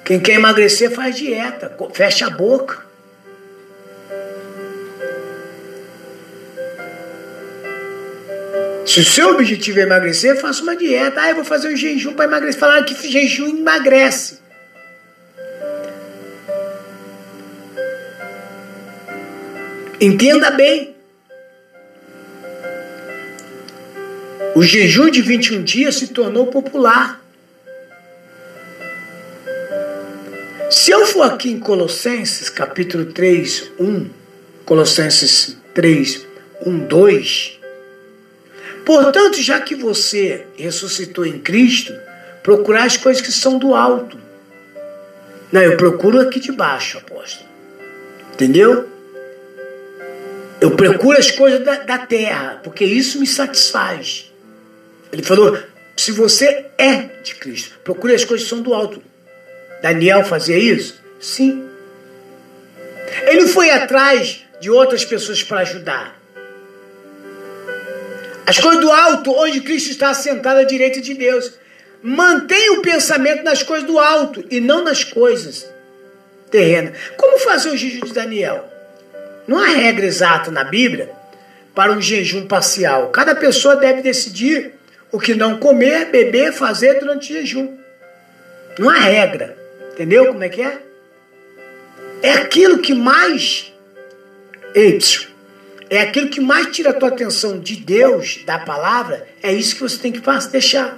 Quem 0.03 0.19
quer 0.19 0.33
emagrecer 0.33 0.91
faz 0.91 1.15
dieta, 1.15 1.75
fecha 1.93 2.27
a 2.27 2.29
boca. 2.29 2.86
Se 8.87 9.01
o 9.01 9.03
seu 9.03 9.31
objetivo 9.31 9.81
é 9.81 9.83
emagrecer, 9.83 10.39
faça 10.39 10.63
uma 10.63 10.73
dieta. 10.73 11.19
Ah, 11.19 11.29
eu 11.29 11.35
vou 11.35 11.43
fazer 11.43 11.67
um 11.67 11.75
jejum 11.75 12.13
para 12.13 12.23
emagrecer. 12.23 12.57
Falaram 12.57 12.85
que 12.85 12.95
jejum 13.11 13.49
emagrece. 13.49 14.39
Entenda 19.99 20.51
bem. 20.51 20.95
O 24.55 24.63
jejum 24.63 25.11
de 25.11 25.21
21 25.21 25.63
dias 25.63 25.95
se 25.95 26.07
tornou 26.07 26.47
popular. 26.47 27.21
Se 30.71 30.91
eu 30.91 31.05
for 31.05 31.23
aqui 31.23 31.51
em 31.51 31.59
Colossenses, 31.59 32.49
capítulo 32.49 33.07
3, 33.07 33.71
1, 33.77 34.09
Colossenses 34.63 35.57
3, 35.73 36.25
1, 36.65 36.79
2. 36.87 37.56
Portanto, 38.87 39.41
já 39.41 39.59
que 39.59 39.75
você 39.75 40.47
ressuscitou 40.55 41.25
em 41.25 41.39
Cristo, 41.39 41.93
procurar 42.41 42.85
as 42.85 42.95
coisas 42.95 43.21
que 43.21 43.33
são 43.33 43.57
do 43.57 43.75
alto. 43.75 44.17
Não, 45.51 45.61
eu 45.61 45.75
procuro 45.75 46.21
aqui 46.21 46.39
de 46.39 46.53
baixo, 46.53 46.97
apóstolo. 46.97 47.49
Entendeu? 48.33 48.87
Eu 50.61 50.71
procuro 50.71 51.17
as 51.17 51.29
coisas 51.29 51.65
da, 51.65 51.79
da 51.79 51.97
terra, 51.97 52.61
porque 52.63 52.85
isso 52.85 53.19
me 53.19 53.27
satisfaz. 53.27 54.31
Ele 55.11 55.21
falou: 55.21 55.59
se 55.97 56.13
você 56.13 56.67
é 56.77 57.09
de 57.21 57.35
Cristo, 57.35 57.77
procure 57.83 58.15
as 58.15 58.23
coisas 58.23 58.45
que 58.45 58.49
são 58.49 58.61
do 58.61 58.73
alto. 58.73 59.03
Daniel 59.81 60.23
fazia 60.23 60.57
isso? 60.57 60.97
Sim. 61.19 61.67
Ele 63.23 63.47
foi 63.47 63.69
atrás 63.69 64.45
de 64.61 64.71
outras 64.71 65.03
pessoas 65.03 65.43
para 65.43 65.59
ajudar. 65.59 66.16
As 68.47 68.57
coisas 68.57 68.79
do 68.79 68.89
alto, 68.89 69.29
onde 69.33 69.59
Cristo 69.59 69.91
está 69.91 70.11
assentado 70.11 70.61
à 70.61 70.63
direita 70.63 71.01
de 71.01 71.13
Deus. 71.13 71.51
Mantenha 72.01 72.79
o 72.79 72.81
pensamento 72.81 73.43
nas 73.43 73.61
coisas 73.61 73.85
do 73.85 73.99
alto 73.99 74.45
e 74.49 74.61
não 74.61 74.85
nas 74.85 75.03
coisas 75.03 75.67
terrenas. 76.49 76.97
Como 77.17 77.39
fazer 77.39 77.71
o 77.71 77.75
jejum 77.75 78.05
de 78.05 78.13
Daniel? 78.13 78.63
Não 79.45 79.59
há 79.59 79.67
regra 79.67 80.05
exata 80.05 80.49
na 80.49 80.63
Bíblia 80.63 81.11
para 81.75 81.91
um 81.91 82.01
jejum 82.01 82.47
parcial. 82.47 83.09
Cada 83.09 83.35
pessoa 83.35 83.75
deve 83.75 84.01
decidir 84.01 84.75
o 85.11 85.19
que 85.19 85.35
não 85.35 85.57
comer, 85.57 86.05
beber, 86.05 86.53
fazer 86.53 87.01
durante 87.01 87.33
o 87.33 87.35
jejum. 87.35 87.77
Não 88.79 88.89
há 88.89 88.97
regra. 88.97 89.57
Entendeu 89.91 90.27
como 90.27 90.43
é 90.43 90.47
que 90.47 90.61
é? 90.61 90.77
É 92.21 92.31
aquilo 92.31 92.79
que 92.79 92.93
mais. 92.93 93.73
Ei, 94.73 94.99
é 95.89 96.01
aquilo 96.01 96.29
que 96.29 96.41
mais 96.41 96.67
tira 96.67 96.89
a 96.89 96.93
tua 96.93 97.09
atenção 97.09 97.59
de 97.59 97.75
Deus, 97.75 98.43
da 98.45 98.59
palavra, 98.59 99.27
é 99.41 99.51
isso 99.53 99.75
que 99.75 99.81
você 99.81 99.97
tem 99.97 100.11
que 100.11 100.21
deixar. 100.51 100.97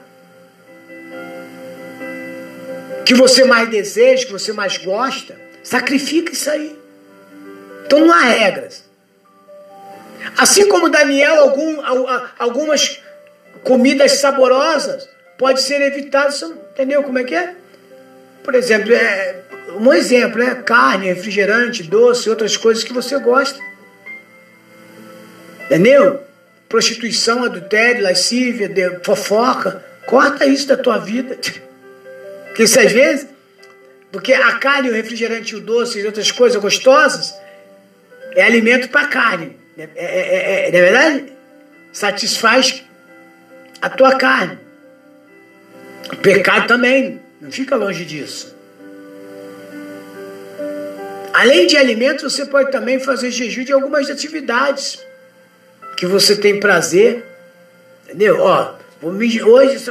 Que 3.05 3.13
você 3.13 3.43
mais 3.43 3.69
deseja, 3.69 4.25
que 4.25 4.31
você 4.31 4.53
mais 4.53 4.77
gosta, 4.77 5.39
sacrifica 5.63 6.31
isso 6.31 6.49
aí. 6.49 6.77
Então 7.85 7.99
não 7.99 8.13
há 8.13 8.21
regras. 8.21 8.83
Assim 10.37 10.67
como 10.67 10.89
Daniel, 10.89 11.39
algum, 11.39 11.77
algumas 12.37 13.01
comidas 13.63 14.13
saborosas 14.13 15.07
pode 15.37 15.61
ser 15.61 15.81
evitadas, 15.81 16.41
entendeu 16.41 17.03
como 17.03 17.19
é 17.19 17.23
que 17.23 17.35
é? 17.35 17.55
Por 18.43 18.55
exemplo, 18.55 18.93
é, 18.93 19.41
um 19.79 19.93
exemplo, 19.93 20.41
é 20.41 20.55
carne, 20.55 21.07
refrigerante, 21.07 21.83
doce, 21.83 22.29
outras 22.29 22.57
coisas 22.57 22.83
que 22.83 22.93
você 22.93 23.17
gosta. 23.19 23.59
Entendeu? 25.69 26.23
Prostituição, 26.67 27.43
adultério, 27.43 28.01
lascívia, 28.01 28.99
fofoca. 29.03 29.85
Corta 30.07 30.45
isso 30.47 30.67
da 30.67 30.75
tua 30.75 30.97
vida. 30.97 31.37
Porque 32.47 32.63
isso 32.63 32.79
às 32.79 32.91
vezes, 32.91 33.27
porque 34.11 34.33
a 34.33 34.53
carne, 34.53 34.89
o 34.89 34.93
refrigerante, 34.93 35.55
o 35.55 35.61
doce 35.61 35.99
e 35.99 36.05
outras 36.05 36.31
coisas 36.31 36.59
gostosas 36.59 37.33
é 38.35 38.43
alimento 38.43 38.89
para 38.89 39.07
carne. 39.07 39.55
É, 39.77 39.83
é, 39.83 39.89
é, 39.95 40.65
é, 40.65 40.67
é 40.67 40.71
verdade? 40.71 41.33
Satisfaz 41.93 42.83
a 43.79 43.89
tua 43.89 44.17
carne. 44.17 44.57
O 46.11 46.17
pecado 46.17 46.67
também. 46.67 47.21
Não 47.39 47.51
fica 47.51 47.75
longe 47.77 48.03
disso. 48.03 48.53
Além 51.31 51.67
de 51.67 51.77
alimentos, 51.77 52.33
você 52.33 52.45
pode 52.45 52.71
também 52.71 52.99
fazer 52.99 53.31
jejum 53.31 53.63
de 53.63 53.71
algumas 53.71 54.09
atividades 54.09 54.99
que 55.99 56.05
você 56.05 56.37
tem 56.37 56.61
prazer. 56.61 57.25
Entendeu? 58.05 58.39
Ó, 58.39 58.73
hoje 59.03 59.83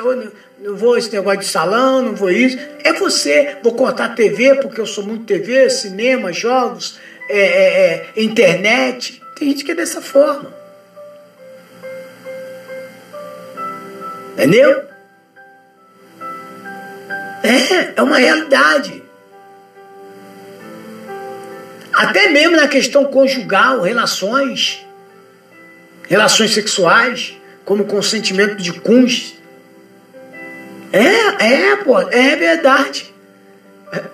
não 0.58 0.74
vou 0.74 0.96
esse 0.96 1.12
negócio 1.12 1.40
de 1.40 1.46
salão, 1.46 2.00
não 2.00 2.14
vou 2.14 2.30
isso. 2.30 2.58
É 2.82 2.94
você. 2.94 3.58
Vou 3.62 3.74
cortar 3.74 4.14
TV, 4.14 4.54
porque 4.54 4.80
eu 4.80 4.86
sou 4.86 5.04
muito 5.04 5.26
TV, 5.26 5.68
cinema, 5.68 6.32
jogos, 6.32 6.98
é, 7.28 7.38
é, 7.38 8.10
é, 8.16 8.22
internet. 8.22 9.20
Tem 9.36 9.48
gente 9.48 9.62
que 9.62 9.72
é 9.72 9.74
dessa 9.74 10.00
forma. 10.00 10.50
Entendeu? 14.32 14.84
É, 17.42 17.92
é 17.96 18.02
uma 18.02 18.16
realidade. 18.16 19.02
Até 21.92 22.30
mesmo 22.30 22.56
na 22.56 22.66
questão 22.66 23.04
conjugal, 23.04 23.82
relações, 23.82 24.87
relações 26.08 26.52
sexuais, 26.52 27.36
como 27.64 27.84
consentimento 27.84 28.56
de 28.56 28.72
cônjuge. 28.72 29.38
É, 30.92 31.44
é, 31.44 31.76
pô, 31.76 32.00
é 32.00 32.34
verdade. 32.34 33.12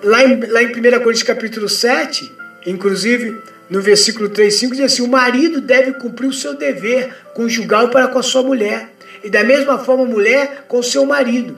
Lá 0.03 0.23
em, 0.23 0.39
lá 0.45 0.61
em 0.61 0.67
1 0.67 0.71
Coríntios 0.71 1.23
capítulo 1.23 1.69
7, 1.69 2.29
inclusive 2.65 3.41
no 3.69 3.81
versículo 3.81 4.29
3, 4.29 4.53
5, 4.53 4.75
diz 4.75 4.85
assim: 4.85 5.01
o 5.01 5.07
marido 5.07 5.61
deve 5.61 5.93
cumprir 5.93 6.27
o 6.27 6.33
seu 6.33 6.53
dever 6.53 7.13
conjugal 7.33 7.89
para 7.89 8.07
com 8.07 8.19
a 8.19 8.23
sua 8.23 8.43
mulher. 8.43 8.89
E 9.23 9.29
da 9.29 9.43
mesma 9.43 9.79
forma, 9.79 10.03
a 10.03 10.07
mulher 10.07 10.65
com 10.67 10.79
o 10.79 10.83
seu 10.83 11.05
marido. 11.05 11.57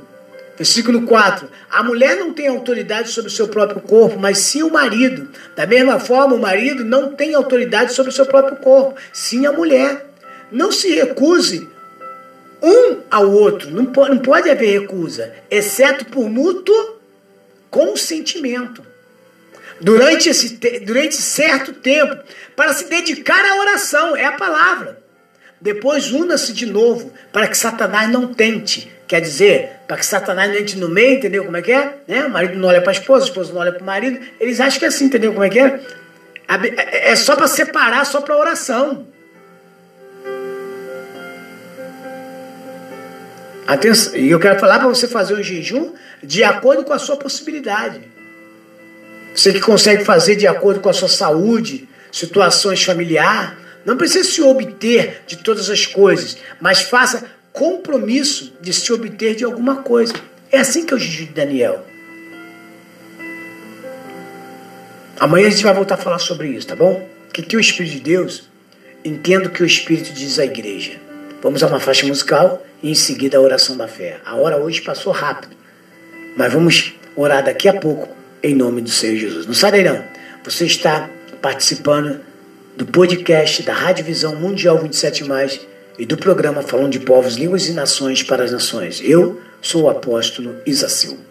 Versículo 0.56 1.04
4: 1.04 1.48
A 1.70 1.84
mulher 1.84 2.16
não 2.16 2.34
tem 2.34 2.48
autoridade 2.48 3.10
sobre 3.10 3.30
o 3.30 3.34
seu 3.34 3.48
próprio 3.48 3.82
corpo, 3.82 4.20
mas 4.20 4.40
sim 4.40 4.64
o 4.64 4.72
marido. 4.72 5.30
Da 5.56 5.68
mesma 5.68 6.00
forma, 6.00 6.36
o 6.36 6.40
marido 6.40 6.84
não 6.84 7.14
tem 7.14 7.36
autoridade 7.36 7.94
sobre 7.94 8.12
o 8.12 8.16
seu 8.16 8.26
próprio 8.26 8.58
corpo, 8.58 8.96
sim 9.12 9.46
a 9.46 9.52
mulher. 9.52 10.07
Não 10.52 10.72
se 10.72 10.94
recuse 10.94 11.68
um 12.62 13.02
ao 13.12 13.32
outro, 13.32 13.70
não 13.70 13.86
pode, 13.86 14.10
não 14.12 14.20
pode 14.20 14.50
haver 14.50 14.82
recusa, 14.82 15.34
exceto 15.50 16.06
por 16.06 16.30
mútuo 16.30 16.98
consentimento. 17.70 18.84
Durante, 19.80 20.30
esse, 20.30 20.58
durante 20.84 21.16
certo 21.16 21.72
tempo, 21.74 22.18
para 22.56 22.74
se 22.74 22.86
dedicar 22.86 23.46
à 23.46 23.60
oração, 23.60 24.16
é 24.16 24.26
a 24.26 24.32
palavra. 24.32 25.04
Depois 25.62 26.12
una-se 26.12 26.52
de 26.54 26.66
novo, 26.66 27.14
para 27.32 27.48
que 27.48 27.58
Satanás 27.58 28.10
não 28.10 28.34
tente 28.34 28.92
Quer 29.08 29.22
dizer, 29.22 29.70
para 29.88 29.96
que 29.96 30.06
Satanás 30.06 30.52
não 30.52 30.58
entre 30.58 30.78
no 30.78 30.90
meio, 30.90 31.16
entendeu 31.16 31.46
como 31.46 31.56
é 31.56 31.62
que 31.62 31.72
é? 31.72 31.94
Né? 32.06 32.26
O 32.26 32.30
marido 32.30 32.60
não 32.60 32.68
olha 32.68 32.82
para 32.82 32.92
a 32.92 32.94
esposa, 32.94 33.24
a 33.24 33.28
esposa 33.30 33.54
não 33.54 33.62
olha 33.62 33.72
para 33.72 33.82
o 33.82 33.86
marido. 33.86 34.20
Eles 34.38 34.60
acham 34.60 34.80
que 34.80 34.86
é 34.86 34.88
assim, 34.90 35.06
entendeu 35.06 35.32
como 35.32 35.46
é 35.46 35.50
que 35.50 35.60
é? 35.60 35.80
É 36.92 37.16
só 37.16 37.36
para 37.36 37.48
separar, 37.48 38.06
só 38.06 38.20
para 38.20 38.36
oração. 38.36 39.08
Atenção, 43.68 44.16
e 44.16 44.30
eu 44.30 44.40
quero 44.40 44.58
falar 44.60 44.80
para 44.80 44.88
você 44.88 45.10
fazer 45.10 45.34
um 45.34 45.44
jejum 45.44 45.92
de 46.24 46.42
acordo 46.42 46.86
com 46.86 46.94
a 46.94 47.00
sua 47.00 47.18
possibilidade. 47.18 48.00
Você 49.36 49.52
que 49.52 49.60
consegue 49.60 50.06
fazer 50.06 50.38
de 50.38 50.48
acordo 50.48 50.80
com 50.80 50.90
a 50.90 50.94
sua 50.94 51.10
saúde, 51.10 51.88
situações 52.10 52.82
familiar, 52.82 53.60
não 53.86 53.98
precisa 53.98 54.24
se 54.24 54.42
obter 54.42 55.22
de 55.28 55.36
todas 55.38 55.70
as 55.70 55.86
coisas, 55.86 56.38
mas 56.62 56.82
faça 56.82 57.26
compromisso 57.52 58.54
de 58.62 58.72
se 58.72 58.92
obter 58.94 59.36
de 59.36 59.44
alguma 59.44 59.78
coisa. 59.78 60.14
É 60.50 60.60
assim 60.60 60.86
que 60.86 60.94
eu 60.94 61.00
jejum 61.00 61.26
de 61.26 61.34
Daniel. 61.34 61.86
Amanhã 65.20 65.48
a 65.48 65.50
gente 65.50 65.64
vai 65.64 65.74
voltar 65.74 65.96
a 65.96 65.98
falar 65.98 66.20
sobre 66.20 66.48
isso, 66.48 66.68
tá 66.68 66.76
bom? 66.76 67.06
O 67.28 67.34
que, 67.34 67.42
que 67.42 67.58
o 67.58 67.60
Espírito 67.60 67.96
de 67.96 68.00
Deus 68.00 68.48
entendo 69.04 69.50
que 69.50 69.62
o 69.62 69.66
Espírito 69.66 70.14
diz 70.14 70.40
à 70.40 70.46
igreja. 70.46 71.07
Vamos 71.42 71.62
a 71.62 71.68
uma 71.68 71.80
faixa 71.80 72.06
musical 72.06 72.66
e 72.82 72.90
em 72.90 72.96
seguida 72.96 73.38
a 73.38 73.42
oração 73.42 73.78
da 73.78 73.88
fé. 73.88 74.20
A 74.26 74.36
hora 74.36 74.58
hoje 74.58 74.82
passou 74.82 75.14
rápido, 75.14 75.56
mas 76.36 76.52
vamos 76.52 76.94
orar 77.16 77.44
daqui 77.44 77.68
a 77.68 77.74
pouco 77.74 78.10
em 78.42 78.56
nome 78.56 78.82
do 78.82 78.90
Senhor 78.90 79.18
Jesus. 79.18 79.46
Não 79.46 79.54
sai 79.54 79.72
daí 79.72 79.84
não. 79.84 80.04
Você 80.44 80.66
está 80.66 81.10
participando 81.42 82.22
do 82.76 82.86
podcast 82.86 83.64
da 83.64 83.74
Rádio 83.74 84.06
Visão 84.06 84.36
Mundial 84.36 84.80
27 84.80 85.24
mais 85.26 85.60
e 85.98 86.06
do 86.06 86.18
programa 86.18 86.62
Falando 86.62 86.92
de 86.92 87.00
Povos, 87.00 87.36
Línguas 87.36 87.68
e 87.68 87.74
Nações 87.74 88.24
para 88.24 88.44
as 88.44 88.52
Nações. 88.52 89.02
Eu 89.04 89.42
sou 89.62 89.84
o 89.84 89.90
apóstolo 89.90 90.56
Isacil. 90.66 91.27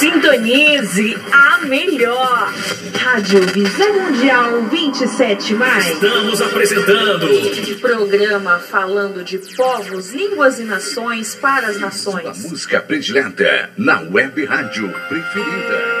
Sintonize 0.00 1.14
a 1.30 1.66
melhor. 1.66 2.54
Rádio 2.98 3.42
Visão 3.48 3.92
Mundial 3.92 4.62
27 4.70 5.52
mais. 5.52 5.88
Estamos 5.90 6.40
apresentando 6.40 7.28
programa 7.82 8.58
falando 8.60 9.22
de 9.22 9.36
povos, 9.54 10.14
línguas 10.14 10.58
e 10.58 10.64
nações 10.64 11.34
para 11.34 11.66
as 11.66 11.78
nações. 11.78 12.24
A 12.24 12.48
música 12.48 12.80
predileta 12.80 13.68
na 13.76 14.00
web 14.00 14.42
rádio 14.46 14.90
preferida. 15.06 16.00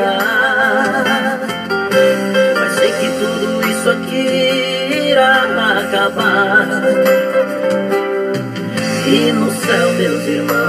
Há? 0.00 1.38
Mas 2.54 2.72
sei 2.74 2.92
que 2.92 3.08
tudo 3.18 3.68
isso 3.68 3.90
aqui 3.90 5.10
irá 5.10 5.46
acabar. 5.78 6.66
E 9.06 9.32
no 9.32 9.50
céu, 9.50 9.92
meus 9.94 10.26
irmãos, 10.26 10.67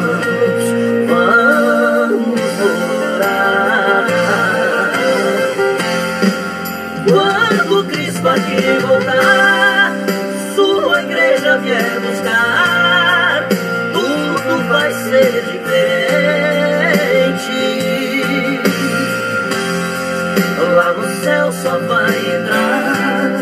Lá 20.75 20.93
no 20.93 21.23
céu 21.23 21.51
só 21.51 21.77
vai 21.79 22.17
entrar. 22.35 23.39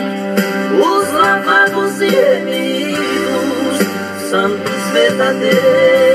Os 0.79 1.13
lavados 1.13 2.01
e 2.01 2.09
remidos 2.09 3.77
Santos 4.29 4.91
verdadeiros. 4.93 6.06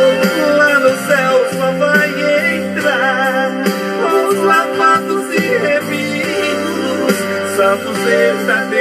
santos 7.62 7.98
verdadeiros. 8.00 8.81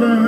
Lord. 0.00 0.27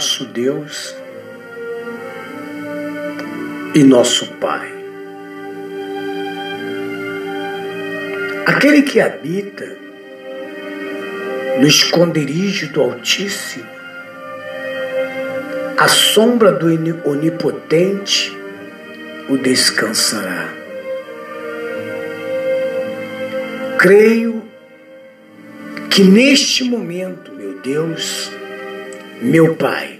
Nosso 0.00 0.24
Deus 0.24 0.96
e 3.74 3.84
nosso 3.84 4.26
Pai. 4.40 4.72
Aquele 8.46 8.80
que 8.80 8.98
habita 8.98 9.76
no 11.58 11.66
esconderijo 11.66 12.72
do 12.72 12.80
Altíssimo, 12.80 13.66
a 15.76 15.86
sombra 15.86 16.52
do 16.52 16.68
Onipotente 17.04 18.34
o 19.28 19.36
descansará. 19.36 20.48
Creio 23.78 24.42
que 25.90 26.02
neste 26.02 26.64
momento, 26.64 27.32
meu 27.32 27.60
Deus, 27.60 28.39
meu 29.20 29.54
Pai, 29.54 29.98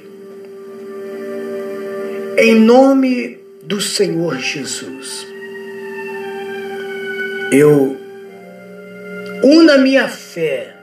em 2.39 2.55
nome 2.55 3.39
do 3.63 3.79
Senhor 3.79 4.39
Jesus, 4.39 5.27
eu 7.53 7.99
uno 9.43 9.73
a 9.73 9.77
minha 9.77 10.09
fé, 10.09 10.75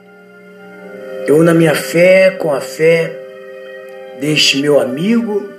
eu 1.26 1.38
uno 1.38 1.50
a 1.50 1.54
minha 1.56 1.74
fé 1.74 2.30
com 2.38 2.54
a 2.54 2.62
fé 2.62 3.12
deste 4.20 4.62
meu 4.62 4.80
amigo, 4.80 5.50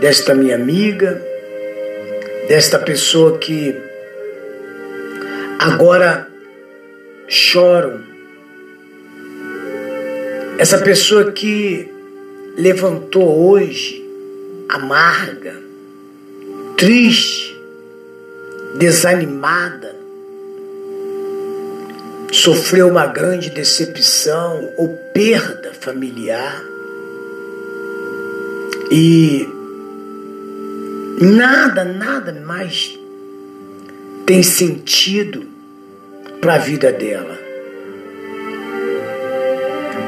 desta 0.00 0.34
minha 0.34 0.54
amiga, 0.54 1.22
desta 2.48 2.78
pessoa 2.78 3.36
que 3.36 3.76
agora 5.58 6.26
choram 7.28 8.15
essa 10.58 10.78
pessoa 10.78 11.32
que 11.32 11.88
levantou 12.56 13.50
hoje 13.50 14.02
amarga, 14.68 15.54
triste, 16.76 17.56
desanimada, 18.78 19.94
sofreu 22.32 22.88
uma 22.88 23.06
grande 23.06 23.50
decepção 23.50 24.72
ou 24.76 24.88
perda 25.12 25.72
familiar 25.72 26.62
e 28.90 29.48
nada, 31.20 31.84
nada 31.84 32.32
mais 32.32 32.98
tem 34.24 34.42
sentido 34.42 35.46
para 36.40 36.54
a 36.54 36.58
vida 36.58 36.92
dela. 36.92 37.45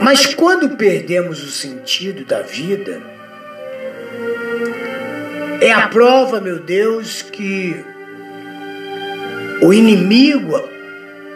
Mas 0.02 0.34
quando 0.34 0.76
perdemos 0.76 1.42
o 1.42 1.50
sentido 1.50 2.24
da 2.24 2.42
vida, 2.42 3.00
é 5.60 5.72
a 5.72 5.88
prova, 5.88 6.40
meu 6.40 6.60
Deus, 6.60 7.22
que 7.22 7.84
o 9.60 9.72
inimigo, 9.72 10.62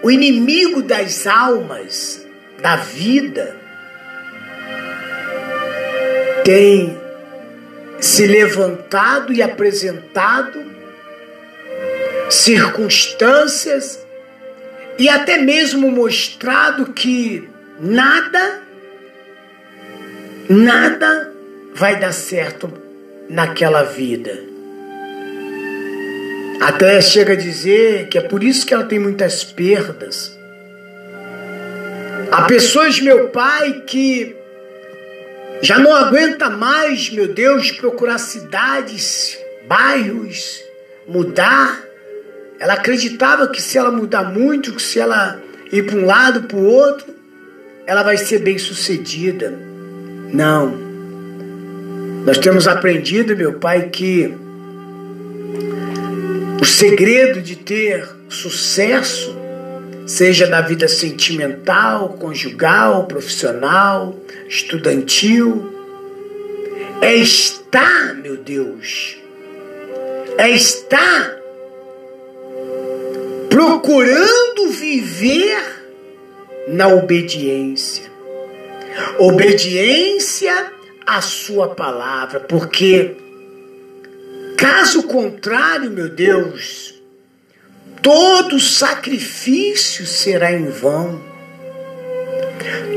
o 0.03 0.11
inimigo 0.11 0.83
das 0.83 1.27
almas, 1.27 2.25
da 2.61 2.77
vida, 2.77 3.57
tem 6.45 6.97
se 8.01 8.27
levantado 8.27 9.33
e 9.33 9.43
apresentado 9.43 10.63
circunstâncias 12.31 14.05
e 14.99 15.09
até 15.09 15.39
mesmo 15.39 15.91
mostrado 15.91 16.93
que 16.93 17.49
nada, 17.83 18.63
nada 20.49 21.33
vai 21.75 21.99
dar 21.99 22.13
certo 22.13 22.73
naquela 23.29 23.83
vida. 23.83 24.39
Até 26.61 27.01
chega 27.01 27.33
a 27.33 27.37
dizer 27.37 28.07
que 28.07 28.17
é 28.17 28.21
por 28.21 28.45
isso 28.45 28.65
que 28.65 28.73
ela 28.73 28.85
tem 28.85 29.01
muitas 29.01 29.43
perdas. 29.43 30.39
Há 32.31 32.43
pessoas, 32.43 33.01
meu 33.01 33.31
pai, 33.31 33.83
que 33.85 34.37
já 35.61 35.77
não 35.77 35.93
aguenta 35.95 36.49
mais, 36.49 37.11
meu 37.11 37.27
Deus, 37.27 37.73
procurar 37.73 38.19
cidades, 38.19 39.37
bairros, 39.67 40.63
mudar. 41.07 41.83
Ela 42.61 42.75
acreditava 42.75 43.49
que 43.49 43.61
se 43.61 43.77
ela 43.77 43.91
mudar 43.91 44.23
muito, 44.23 44.73
que 44.73 44.81
se 44.83 45.01
ela 45.01 45.43
ir 45.73 45.85
para 45.85 45.97
um 45.97 46.07
lado, 46.07 46.45
para 46.45 46.57
o 46.57 46.65
outro, 46.65 47.12
ela 47.87 48.03
vai 48.03 48.17
ser 48.17 48.39
bem 48.39 48.59
sucedida. 48.59 49.53
Não. 50.33 50.93
Nós 52.25 52.39
temos 52.39 52.69
aprendido, 52.69 53.37
meu 53.37 53.55
Pai, 53.55 53.89
que 53.89 54.33
o 56.61 56.65
segredo 56.65 57.43
de 57.43 57.57
ter 57.57 58.09
sucesso, 58.29 59.37
seja 60.07 60.47
na 60.47 60.61
vida 60.61 60.87
sentimental, 60.87 62.11
conjugal, 62.11 63.07
profissional, 63.07 64.17
estudantil, 64.49 65.73
é 67.01 67.17
estar, 67.17 68.15
meu 68.15 68.37
Deus, 68.37 69.17
é 70.39 70.51
estar 70.51 71.37
procurando 73.51 74.69
viver 74.71 75.82
na 76.69 76.89
obediência. 76.89 78.11
Obediência 79.19 80.73
à 81.07 81.21
sua 81.21 81.75
palavra, 81.75 82.41
porque 82.41 83.17
caso 84.57 85.05
contrário, 85.05 85.91
meu 85.91 86.09
Deus, 86.09 86.95
todo 88.01 88.61
sacrifício 88.61 90.07
será 90.07 90.53
em 90.53 90.69
vão. 90.69 91.21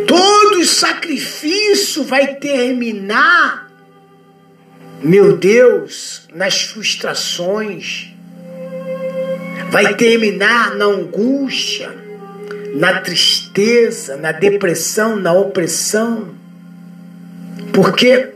Todo 0.05 0.63
sacrifício 0.65 2.03
vai 2.03 2.35
terminar, 2.35 3.71
meu 5.01 5.37
Deus, 5.37 6.27
nas 6.33 6.61
frustrações, 6.61 8.09
vai 9.71 9.95
terminar 9.95 10.75
na 10.75 10.85
angústia 10.85 12.04
na 12.75 12.99
tristeza, 12.99 14.17
na 14.17 14.33
depressão, 14.33 15.15
na 15.15 15.31
opressão. 15.31 16.35
Porque 17.73 18.31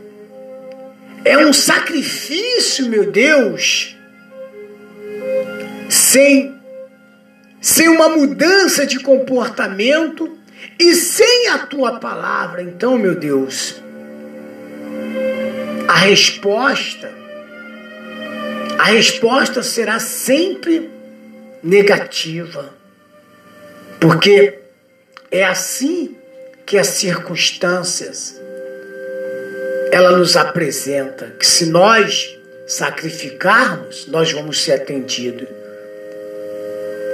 é 1.22 1.36
um 1.36 1.52
sacrifício, 1.52 2.88
meu 2.88 3.10
Deus, 3.10 3.94
sem, 5.90 6.58
sem 7.60 7.88
uma 7.90 8.08
mudança 8.08 8.86
de 8.86 8.98
comportamento 9.00 10.38
e 10.78 10.94
sem 10.94 11.48
a 11.48 11.58
tua 11.58 12.00
palavra. 12.00 12.62
Então, 12.62 12.96
meu 12.96 13.14
Deus, 13.14 13.82
a 15.86 15.98
resposta, 15.98 17.12
a 18.78 18.84
resposta 18.84 19.62
será 19.62 19.98
sempre 19.98 20.88
negativa. 21.62 22.79
Porque 24.00 24.58
é 25.30 25.44
assim 25.44 26.16
que 26.64 26.78
as 26.78 26.86
circunstâncias 26.86 28.40
ela 29.92 30.16
nos 30.16 30.36
apresenta 30.36 31.34
que 31.38 31.46
se 31.46 31.66
nós 31.66 32.38
sacrificarmos, 32.66 34.06
nós 34.06 34.32
vamos 34.32 34.62
ser 34.62 34.72
atendidos. 34.72 35.48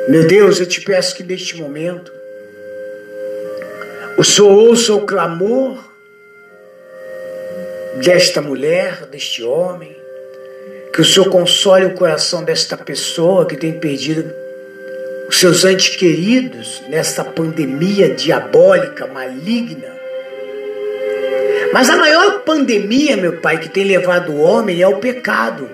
Meu 0.08 0.26
Deus, 0.26 0.60
eu 0.60 0.66
te 0.66 0.80
peço 0.82 1.16
que 1.16 1.24
neste 1.24 1.56
momento 1.56 2.12
o 4.16 4.22
Senhor 4.22 4.50
ouça 4.50 4.94
o 4.94 5.04
clamor 5.04 5.82
desta 7.96 8.40
mulher, 8.40 9.06
deste 9.06 9.42
homem, 9.42 9.96
que 10.92 11.00
o 11.00 11.04
Senhor 11.04 11.28
console 11.30 11.86
o 11.86 11.94
coração 11.94 12.44
desta 12.44 12.76
pessoa 12.76 13.46
que 13.46 13.56
tem 13.56 13.72
perdido 13.72 14.45
os 15.28 15.38
seus 15.38 15.64
entes 15.64 15.96
queridos 15.96 16.82
nessa 16.88 17.24
pandemia 17.24 18.14
diabólica, 18.14 19.06
maligna. 19.06 19.96
Mas 21.72 21.90
a 21.90 21.96
maior 21.96 22.40
pandemia, 22.40 23.16
meu 23.16 23.40
Pai, 23.40 23.58
que 23.58 23.68
tem 23.68 23.84
levado 23.84 24.32
o 24.32 24.40
homem 24.40 24.80
é 24.80 24.88
o 24.88 24.98
pecado. 24.98 25.68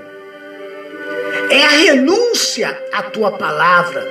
É 1.50 1.64
a 1.64 1.68
renúncia 1.68 2.76
à 2.92 3.02
tua 3.02 3.32
palavra. 3.32 4.06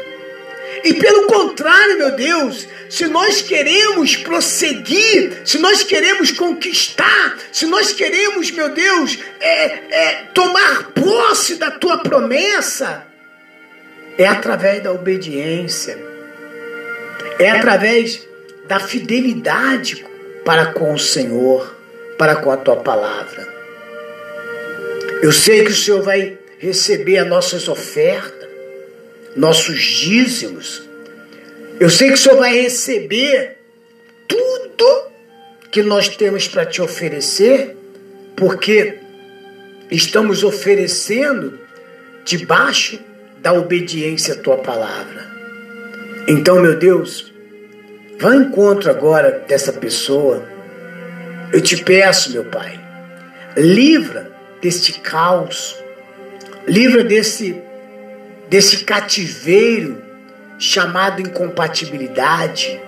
E 0.84 0.94
pelo 0.94 1.28
contrário, 1.28 1.98
meu 1.98 2.12
Deus, 2.12 2.68
se 2.90 3.06
nós 3.08 3.42
queremos 3.42 4.16
prosseguir, 4.16 5.42
se 5.44 5.58
nós 5.60 5.84
queremos 5.84 6.32
conquistar, 6.32 7.38
se 7.52 7.66
nós 7.66 7.92
queremos, 7.92 8.50
meu 8.52 8.70
Deus, 8.70 9.18
é, 9.40 9.66
é, 9.66 10.14
tomar 10.34 10.92
posse 10.92 11.56
da 11.56 11.72
tua 11.72 11.98
promessa, 11.98 13.11
é 14.18 14.28
através 14.28 14.84
da 14.84 14.92
obediência, 14.92 15.98
é 17.40 17.50
através 17.50 18.28
da 18.68 18.80
fidelidade 18.80 20.06
para 20.46 20.68
com 20.68 20.94
o 20.94 21.00
Senhor, 21.00 21.76
para 22.18 22.36
com 22.36 22.52
a 22.52 22.58
tua 22.58 22.78
palavra. 22.78 23.48
Eu 25.22 25.32
sei 25.32 25.64
que 25.64 25.72
o 25.72 25.76
Senhor 25.76 26.02
vai 26.02 26.38
receber 26.58 27.18
as 27.18 27.28
nossas 27.28 27.68
ofertas, 27.68 28.50
nossos 29.36 29.80
dízimos. 29.82 30.84
Eu 31.80 31.90
sei 31.90 32.10
que 32.10 32.16
o 32.16 32.18
Senhor 32.18 32.38
vai 32.38 32.62
receber 32.62 33.58
tudo 34.28 35.12
que 35.72 35.82
nós 35.82 36.10
temos 36.10 36.48
para 36.48 36.66
te 36.66 36.82
oferecer, 36.82 37.76
porque 38.36 39.00
estamos 39.90 40.44
oferecendo 40.44 41.60
debaixo 42.24 43.00
da 43.42 43.54
obediência 43.54 44.36
à 44.36 44.38
tua 44.38 44.58
palavra. 44.58 45.30
Então, 46.28 46.62
meu 46.62 46.78
Deus, 46.78 47.34
vá 48.20 48.34
ao 48.34 48.42
encontro 48.42 48.90
agora 48.90 49.44
dessa 49.48 49.74
pessoa. 49.74 50.48
Eu 51.52 51.60
te 51.60 51.84
peço, 51.84 52.32
meu 52.32 52.46
Pai, 52.46 52.80
livra 53.58 54.32
deste 54.62 55.00
caos, 55.00 55.76
livra 56.68 57.04
desse, 57.04 57.60
desse 58.48 58.84
cativeiro 58.84 60.02
chamado 60.60 61.22
incompatibilidade, 61.22 62.80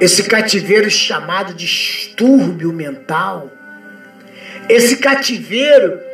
esse 0.00 0.24
cativeiro 0.24 0.90
chamado 0.90 1.54
distúrbio 1.54 2.72
mental, 2.72 3.48
esse 4.68 4.96
cativeiro 4.96 6.09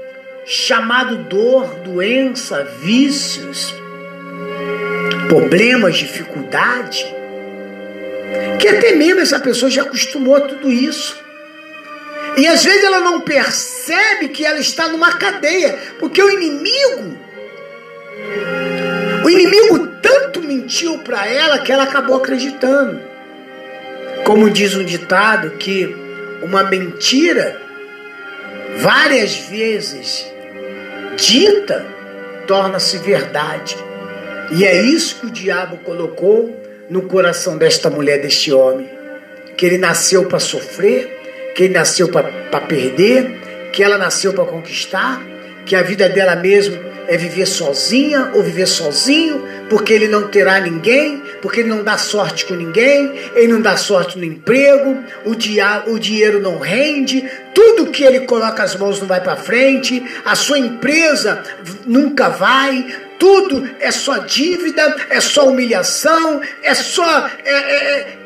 chamado 0.47 1.17
dor, 1.25 1.81
doença, 1.81 2.63
vícios, 2.81 3.75
problemas, 5.29 5.97
dificuldade, 5.97 7.05
que 8.61 8.69
até 8.69 8.93
mesmo 8.95 9.21
essa 9.21 9.41
pessoa 9.41 9.69
já 9.69 9.83
acostumou 9.83 10.37
a 10.37 10.41
tudo 10.43 10.71
isso. 10.71 11.19
E 12.37 12.47
às 12.47 12.63
vezes 12.63 12.85
ela 12.85 13.01
não 13.01 13.21
percebe 13.21 14.29
que 14.29 14.45
ela 14.45 14.61
está 14.61 14.89
numa 14.89 15.13
cadeia, 15.15 15.79
porque 15.99 16.23
o 16.23 16.31
inimigo, 16.31 17.19
o 19.25 19.31
inimigo 19.31 19.89
tanto 20.01 20.41
mentiu 20.43 20.99
para 20.99 21.27
ela 21.27 21.59
que 21.59 21.73
ela 21.73 21.83
acabou 21.83 22.17
acreditando. 22.17 23.01
Como 24.25 24.51
diz 24.51 24.77
um 24.77 24.85
ditado 24.85 25.53
que 25.53 25.97
uma 26.43 26.63
mentira 26.65 27.61
várias 28.77 29.35
vezes 29.35 30.36
dita 31.17 31.85
torna-se 32.47 32.99
verdade. 32.99 33.77
E 34.53 34.65
é 34.65 34.81
isso 34.81 35.21
que 35.21 35.27
o 35.27 35.31
diabo 35.31 35.79
colocou 35.79 36.55
no 36.89 37.03
coração 37.03 37.59
desta 37.59 37.91
mulher, 37.91 38.21
deste 38.21 38.53
homem. 38.53 38.89
Que 39.57 39.67
ele 39.67 39.79
nasceu 39.79 40.27
para 40.27 40.39
sofrer, 40.39 41.53
que 41.55 41.65
ele 41.65 41.75
nasceu 41.75 42.09
para 42.09 42.61
perder, 42.61 43.71
que 43.73 43.83
ela 43.83 43.99
nasceu 43.99 44.33
para 44.33 44.45
conquistar, 44.45 45.21
que 45.67 45.75
a 45.75 45.83
vida 45.83 46.09
dela 46.09 46.37
mesmo 46.37 46.79
é 47.09 47.17
viver 47.17 47.47
sozinha 47.47 48.31
ou 48.35 48.43
viver 48.43 48.67
sozinho, 48.67 49.45
porque 49.69 49.93
ele 49.93 50.09
não 50.09 50.29
terá 50.29 50.61
ninguém, 50.61 51.23
porque 51.43 51.61
ele 51.61 51.69
não 51.69 51.83
dá 51.83 51.99
sorte 51.99 52.45
com 52.45 52.55
ninguém, 52.55 53.13
ele 53.35 53.53
não 53.53 53.61
dá 53.61 53.77
sorte 53.77 54.19
no 54.19 54.25
emprego, 54.25 54.97
o, 55.25 55.35
dia, 55.35 55.85
o 55.87 55.99
dinheiro 55.99 56.41
não 56.41 56.59
rende, 56.59 57.25
tudo 57.55 57.91
que 57.91 58.05
ele 58.05 58.21
coloca 58.21 58.63
as 58.63 58.77
mãos 58.77 59.01
não 59.01 59.07
vai 59.07 59.21
para 59.21 59.37
frente, 59.37 60.03
a 60.25 60.35
sua 60.35 60.59
empresa 60.59 61.43
nunca 61.85 62.29
vai, 62.29 62.87
tudo 63.19 63.69
é 63.81 63.91
só 63.91 64.19
dívida, 64.19 64.97
é 65.11 65.21
só 65.21 65.49
humilhação, 65.49 66.41
é 66.63 66.75
só 66.75 67.31
é, 67.45 67.51
é, 67.51 67.77
é, 67.77 68.19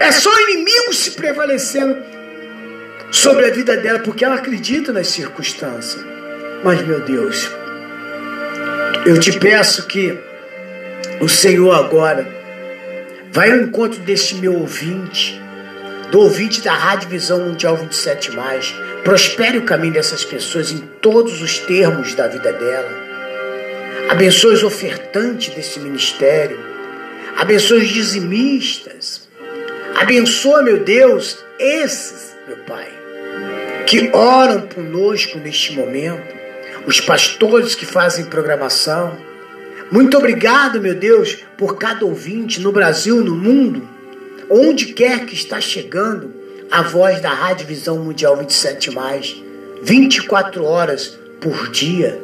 é 0.00 0.12
só 0.12 0.30
inimigo 0.48 0.92
se 0.92 1.12
prevalecendo 1.12 1.96
sobre 3.10 3.46
a 3.46 3.50
vida 3.50 3.76
dela, 3.76 3.98
porque 3.98 4.24
ela 4.24 4.36
acredita 4.36 4.92
nas 4.92 5.08
circunstâncias. 5.08 6.19
Mas 6.62 6.86
meu 6.86 7.00
Deus, 7.00 7.50
eu 9.06 9.18
te 9.18 9.32
peço 9.38 9.86
que 9.86 10.18
o 11.18 11.28
Senhor 11.28 11.72
agora 11.72 12.28
vai 13.32 13.50
ao 13.50 13.58
encontro 13.60 13.98
deste 14.00 14.34
meu 14.34 14.54
ouvinte, 14.54 15.40
do 16.10 16.20
ouvinte 16.20 16.60
da 16.60 16.74
Rádio 16.74 17.08
Visão 17.08 17.40
Mundial 17.40 17.78
27, 17.78 18.30
prospere 19.02 19.56
o 19.56 19.62
caminho 19.62 19.94
dessas 19.94 20.22
pessoas 20.22 20.70
em 20.70 20.78
todos 21.00 21.40
os 21.40 21.58
termos 21.60 22.14
da 22.14 22.28
vida 22.28 22.52
dela. 22.52 22.90
Abençoe 24.10 24.52
os 24.52 24.62
ofertantes 24.62 25.54
desse 25.54 25.80
ministério. 25.80 26.58
Abençoe 27.36 27.78
os 27.78 27.88
dizimistas. 27.88 29.28
Abençoa, 29.94 30.62
meu 30.62 30.80
Deus, 30.80 31.38
esses, 31.58 32.36
meu 32.46 32.58
Pai, 32.58 32.88
que 33.86 34.10
oram 34.12 34.62
conosco 34.62 35.38
neste 35.38 35.72
momento 35.74 36.39
os 36.86 37.00
pastores 37.00 37.74
que 37.74 37.86
fazem 37.86 38.24
programação. 38.24 39.16
Muito 39.90 40.16
obrigado, 40.16 40.80
meu 40.80 40.94
Deus, 40.94 41.38
por 41.56 41.76
cada 41.76 42.04
ouvinte 42.04 42.60
no 42.60 42.72
Brasil, 42.72 43.24
no 43.24 43.34
mundo, 43.34 43.88
onde 44.48 44.86
quer 44.86 45.26
que 45.26 45.34
está 45.34 45.60
chegando 45.60 46.32
a 46.70 46.82
voz 46.82 47.20
da 47.20 47.30
Rádio 47.30 47.66
Visão 47.66 47.98
Mundial 47.98 48.36
27 48.36 48.90
24 49.82 50.64
horas 50.64 51.18
por 51.40 51.70
dia. 51.70 52.20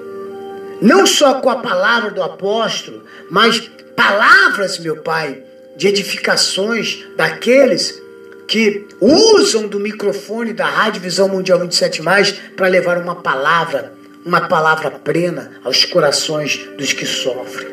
Não 0.80 1.06
só 1.06 1.40
com 1.40 1.50
a 1.50 1.56
palavra 1.56 2.10
do 2.10 2.22
apóstolo, 2.22 3.02
mas 3.30 3.70
palavras, 3.96 4.78
meu 4.78 4.98
Pai, 4.98 5.42
de 5.76 5.88
edificações 5.88 7.04
daqueles 7.16 8.00
que 8.46 8.86
usam 9.00 9.66
do 9.66 9.80
microfone 9.80 10.52
da 10.52 10.66
Rádio 10.66 11.02
Visão 11.02 11.28
Mundial 11.28 11.58
27 11.58 12.02
para 12.56 12.68
levar 12.68 12.98
uma 12.98 13.16
palavra 13.16 13.95
uma 14.26 14.48
palavra 14.48 14.90
plena 14.90 15.52
aos 15.64 15.84
corações 15.84 16.68
dos 16.76 16.92
que 16.92 17.06
sofrem. 17.06 17.68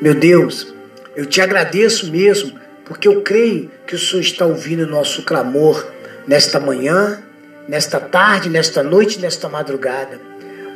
Meu 0.00 0.14
Deus, 0.14 0.72
eu 1.16 1.26
te 1.26 1.40
agradeço 1.40 2.12
mesmo, 2.12 2.56
porque 2.84 3.08
eu 3.08 3.22
creio 3.22 3.68
que 3.84 3.96
o 3.96 3.98
Senhor 3.98 4.20
está 4.20 4.46
ouvindo 4.46 4.84
o 4.84 4.88
nosso 4.88 5.24
clamor 5.24 5.84
nesta 6.24 6.60
manhã, 6.60 7.20
nesta 7.66 7.98
tarde, 7.98 8.48
nesta 8.48 8.84
noite, 8.84 9.18
nesta 9.18 9.48
madrugada. 9.48 10.20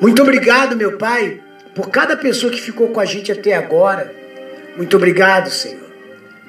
Muito 0.01 0.21
obrigado, 0.21 0.77
meu 0.77 0.99
Pai, 0.99 1.41
por 1.77 1.91
cada 1.91 2.17
pessoa 2.17 2.53
que 2.53 2.61
ficou 2.61 2.89
com 2.89 2.99
a 2.99 3.05
gente 3.05 3.31
até 3.31 3.55
agora. 3.55 4.13
Muito 4.77 4.97
obrigado, 4.97 5.49
Senhor. 5.49 5.91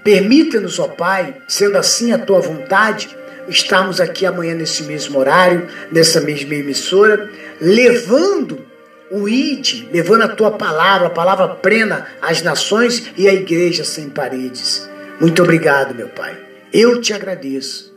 Permita-nos, 0.03 0.79
ó 0.79 0.87
Pai, 0.87 1.35
sendo 1.47 1.77
assim 1.77 2.13
a 2.13 2.17
tua 2.17 2.39
vontade, 2.39 3.15
estarmos 3.47 4.01
aqui 4.01 4.25
amanhã 4.25 4.55
nesse 4.55 4.83
mesmo 4.83 5.19
horário, 5.19 5.67
nessa 5.91 6.19
mesma 6.19 6.55
emissora, 6.55 7.29
levando 7.59 8.70
o 9.11 9.27
ide, 9.27 9.89
levando 9.91 10.21
a 10.21 10.29
tua 10.29 10.51
palavra, 10.51 11.07
a 11.07 11.11
palavra 11.11 11.49
plena 11.49 12.07
às 12.21 12.41
nações 12.41 13.11
e 13.17 13.27
à 13.27 13.33
igreja 13.33 13.83
sem 13.83 14.09
paredes. 14.09 14.89
Muito 15.19 15.43
obrigado, 15.43 15.93
meu 15.93 16.07
Pai. 16.07 16.35
Eu 16.71 17.01
te 17.01 17.13
agradeço. 17.13 17.93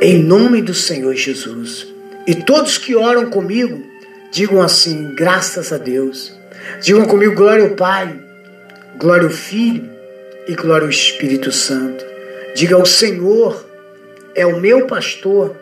Em 0.00 0.22
nome 0.22 0.60
do 0.60 0.74
Senhor 0.74 1.14
Jesus. 1.14 1.86
E 2.26 2.34
todos 2.34 2.76
que 2.76 2.96
oram 2.96 3.30
comigo, 3.30 3.80
digam 4.32 4.60
assim: 4.60 5.14
graças 5.14 5.72
a 5.72 5.78
Deus. 5.78 6.34
Digam 6.82 7.06
comigo: 7.06 7.36
glória 7.36 7.64
ao 7.64 7.70
Pai, 7.70 8.18
glória 8.98 9.24
ao 9.24 9.30
Filho 9.30 9.88
e 10.48 10.54
glória 10.56 10.84
ao 10.84 10.90
Espírito 10.90 11.52
Santo. 11.52 12.04
Diga: 12.56 12.76
o 12.76 12.84
Senhor 12.84 13.64
é 14.34 14.44
o 14.44 14.60
meu 14.60 14.86
pastor 14.86 15.54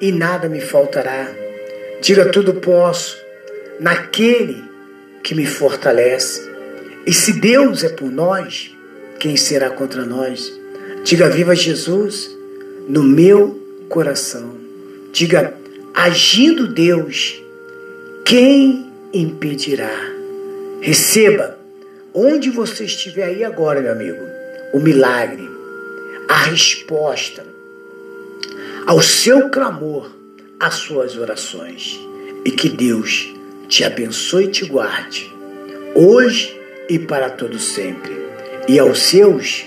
e 0.00 0.12
nada 0.12 0.48
me 0.48 0.60
faltará. 0.60 1.28
Diga: 2.00 2.26
tudo 2.26 2.54
posso 2.54 3.23
naquele 3.80 4.64
que 5.22 5.34
me 5.34 5.46
fortalece. 5.46 6.48
E 7.06 7.12
se 7.12 7.32
Deus 7.34 7.84
é 7.84 7.88
por 7.88 8.10
nós, 8.10 8.74
quem 9.18 9.36
será 9.36 9.70
contra 9.70 10.04
nós? 10.04 10.52
Diga: 11.04 11.28
viva 11.28 11.54
Jesus 11.54 12.30
no 12.88 13.02
meu 13.02 13.60
coração. 13.88 14.54
Diga: 15.12 15.54
agindo 15.94 16.68
Deus, 16.68 17.40
quem 18.24 18.90
impedirá? 19.12 20.12
Receba, 20.80 21.58
onde 22.12 22.50
você 22.50 22.84
estiver 22.84 23.24
aí 23.24 23.44
agora, 23.44 23.80
meu 23.80 23.92
amigo, 23.92 24.22
o 24.72 24.80
milagre, 24.80 25.48
a 26.28 26.44
resposta 26.44 27.54
ao 28.86 29.00
seu 29.00 29.48
clamor, 29.48 30.10
às 30.60 30.74
suas 30.74 31.16
orações. 31.16 31.98
E 32.44 32.50
que 32.50 32.68
Deus 32.68 33.34
te 33.74 33.82
abençoe 33.82 34.44
e 34.44 34.48
te 34.48 34.64
guarde, 34.66 35.28
hoje 35.96 36.56
e 36.88 36.96
para 36.96 37.28
todo 37.28 37.58
sempre. 37.58 38.12
E 38.68 38.78
aos 38.78 39.00
seus, 39.00 39.64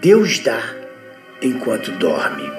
Deus 0.00 0.38
dá 0.38 0.74
enquanto 1.42 1.90
dorme. 1.98 2.50